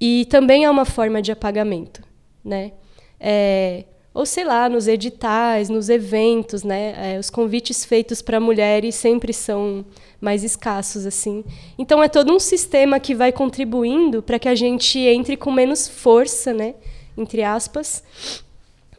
E 0.00 0.24
também 0.30 0.64
é 0.64 0.70
uma 0.70 0.86
forma 0.86 1.20
de 1.20 1.30
apagamento, 1.30 2.02
né? 2.42 2.72
É, 3.20 3.84
ou 4.14 4.24
sei 4.24 4.44
lá, 4.44 4.66
nos 4.66 4.88
editais, 4.88 5.68
nos 5.68 5.90
eventos, 5.90 6.62
né? 6.62 7.14
É, 7.14 7.18
os 7.18 7.28
convites 7.28 7.84
feitos 7.84 8.22
para 8.22 8.40
mulheres 8.40 8.94
sempre 8.94 9.34
são 9.34 9.84
mais 10.18 10.42
escassos, 10.42 11.04
assim. 11.04 11.44
Então 11.78 12.02
é 12.02 12.08
todo 12.08 12.32
um 12.32 12.40
sistema 12.40 12.98
que 12.98 13.14
vai 13.14 13.30
contribuindo 13.30 14.22
para 14.22 14.38
que 14.38 14.48
a 14.48 14.54
gente 14.54 14.98
entre 14.98 15.36
com 15.36 15.52
menos 15.52 15.86
força, 15.86 16.54
né? 16.54 16.74
Entre 17.14 17.42
aspas, 17.42 18.02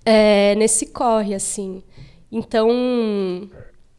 é, 0.05 0.53
nesse 0.53 0.85
corre, 0.85 1.33
assim. 1.33 1.81
Então 2.31 3.49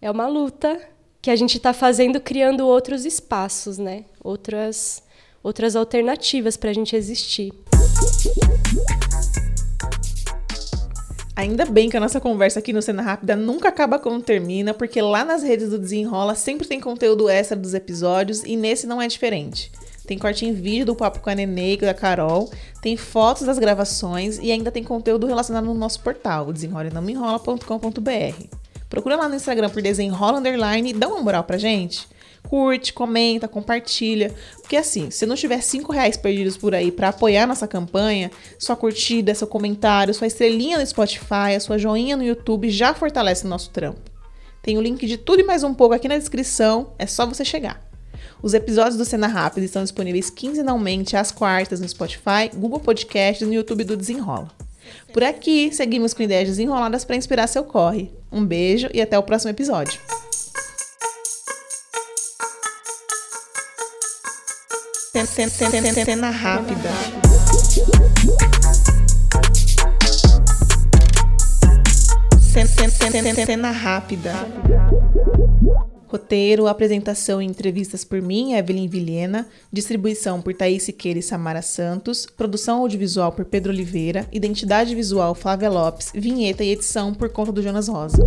é 0.01 0.11
uma 0.11 0.27
luta 0.27 0.81
que 1.21 1.31
a 1.31 1.37
gente 1.37 1.59
está 1.59 1.73
fazendo 1.73 2.21
criando 2.21 2.67
outros 2.67 3.05
espaços, 3.05 3.77
né? 3.77 4.07
Outras, 4.25 5.03
outras 5.43 5.77
alternativas 5.77 6.57
para 6.57 6.71
a 6.71 6.73
gente 6.73 6.97
existir. 6.97 7.53
Ainda 11.37 11.65
bem 11.65 11.91
que 11.91 11.97
a 11.97 12.01
nossa 12.01 12.21
conversa 12.21 12.59
aqui 12.59 12.73
no 12.73 12.83
Cena 12.83 13.03
Rápida 13.03 13.37
nunca 13.37 13.69
acaba 13.69 13.99
quando 13.99 14.23
termina, 14.23 14.73
porque 14.73 15.01
lá 15.01 15.25
nas 15.25 15.43
redes 15.43 15.71
do 15.71 15.79
Desenrola 15.79 16.35
sempre 16.35 16.67
tem 16.67 16.81
conteúdo 16.81 17.29
extra 17.29 17.57
dos 17.57 17.75
episódios 17.75 18.43
e 18.45 18.57
nesse 18.57 18.87
não 18.87 19.01
é 19.01 19.07
diferente. 19.07 19.71
Tem 20.07 20.19
corte 20.19 20.45
em 20.45 20.53
vídeo 20.53 20.87
do 20.87 20.95
papo 20.95 21.21
com 21.21 21.31
a 21.31 21.35
Nenê 21.35 21.75
e 21.75 21.77
da 21.77 21.95
Carol, 21.95 22.51
tem 22.81 22.97
fotos 22.97 23.45
das 23.45 23.59
gravações 23.59 24.39
e 24.39 24.51
ainda 24.51 24.71
tem 24.71 24.83
conteúdo 24.83 25.27
relacionado 25.27 25.65
no 25.65 25.75
nosso 25.75 26.01
portal, 26.01 26.53
desenrolenãoenrola.com.br. 26.53 28.47
Procura 28.89 29.17
lá 29.17 29.29
no 29.29 29.37
Instagram 29.37 29.71
por 29.71 29.81
desenrola 29.81 30.39
underline 30.39 30.91
e 30.91 30.93
dá 30.93 31.09
uma 31.09 31.21
moral 31.21 31.45
pra 31.45 31.57
gente 31.57 32.07
curte, 32.43 32.93
comenta, 32.93 33.49
compartilha. 33.49 34.35
Porque 34.61 34.77
assim, 34.77 35.11
se 35.11 35.25
não 35.27 35.37
tiver 35.37 35.63
cinco 35.63 35.93
reais 35.93 36.17
perdidos 36.17 36.57
por 36.57 36.75
aí 36.75 36.93
para 36.93 37.09
apoiar 37.09 37.47
nossa 37.47 37.67
campanha, 37.67 38.31
sua 38.59 38.77
curtida, 38.77 39.35
seu 39.35 39.47
comentário, 39.47 40.13
sua 40.13 40.27
estrelinha 40.27 40.79
no 40.79 40.87
Spotify, 40.87 41.55
a 41.57 41.61
sua 41.61 41.79
joinha 41.79 42.17
no 42.17 42.23
YouTube 42.23 42.69
já 42.71 42.95
fortalece 42.95 43.47
o 43.47 43.49
nosso 43.49 43.71
trampo. 43.71 44.11
Tem 44.61 44.79
o 44.79 44.83
link 44.83 45.07
de 45.07 45.17
tudo 45.17 45.41
e 45.41 45.45
mais 45.45 45.65
um 45.65 45.75
pouco 45.75 45.95
aqui 45.95 46.07
na 46.09 46.19
descrição, 46.19 46.93
é 46.99 47.07
só 47.07 47.27
você 47.27 47.45
chegar. 47.45 47.92
Os 48.43 48.55
episódios 48.55 48.97
do 48.97 49.05
Cena 49.05 49.29
Rápida 49.29 49.65
estão 49.65 49.85
disponíveis 49.85 50.29
quinzenalmente 50.29 51.17
às 51.17 51.31
quartas 51.31 51.79
no 51.81 51.89
Spotify, 51.89 52.51
Google 52.53 52.81
Podcasts 52.81 53.41
e 53.41 53.45
no 53.45 53.55
YouTube 53.55 53.85
do 53.85 53.97
Desenrola. 53.97 54.51
Por 55.13 55.23
aqui, 55.23 55.73
seguimos 55.73 56.13
com 56.13 56.25
ideias 56.25 56.49
desenroladas 56.49 57.05
para 57.05 57.15
inspirar 57.15 57.47
seu 57.47 57.63
corre. 57.63 58.11
Um 58.33 58.45
beijo 58.45 58.89
e 58.93 59.01
até 59.01 59.17
o 59.17 59.23
próximo 59.23 59.51
episódio. 59.51 60.01
Cena 66.05 66.31
rápida. 66.31 66.91
Cena 73.47 73.71
rápida. 73.71 74.33
Roteiro, 76.13 76.67
apresentação 76.67 77.41
e 77.41 77.47
entrevistas 77.47 78.05
por 78.05 78.21
mim, 78.21 78.53
Evelyn 78.53 78.87
Vilhena. 78.87 79.49
Distribuição 79.73 80.43
por 80.43 80.53
Thaís 80.53 80.83
Siqueira 80.83 81.19
e 81.19 81.23
Samara 81.23 81.63
Santos. 81.63 82.27
Produção 82.27 82.81
audiovisual 82.81 83.33
por 83.33 83.47
Pedro 83.47 83.73
Oliveira. 83.73 84.29
Identidade 84.31 84.95
visual 84.95 85.35
Flávia 85.35 85.71
Lopes. 85.71 86.13
Vinheta 86.15 86.63
e 86.63 86.73
edição 86.73 87.15
por 87.15 87.31
conta 87.31 87.51
do 87.51 87.63
Jonas 87.63 87.89
Rosa. 87.89 88.19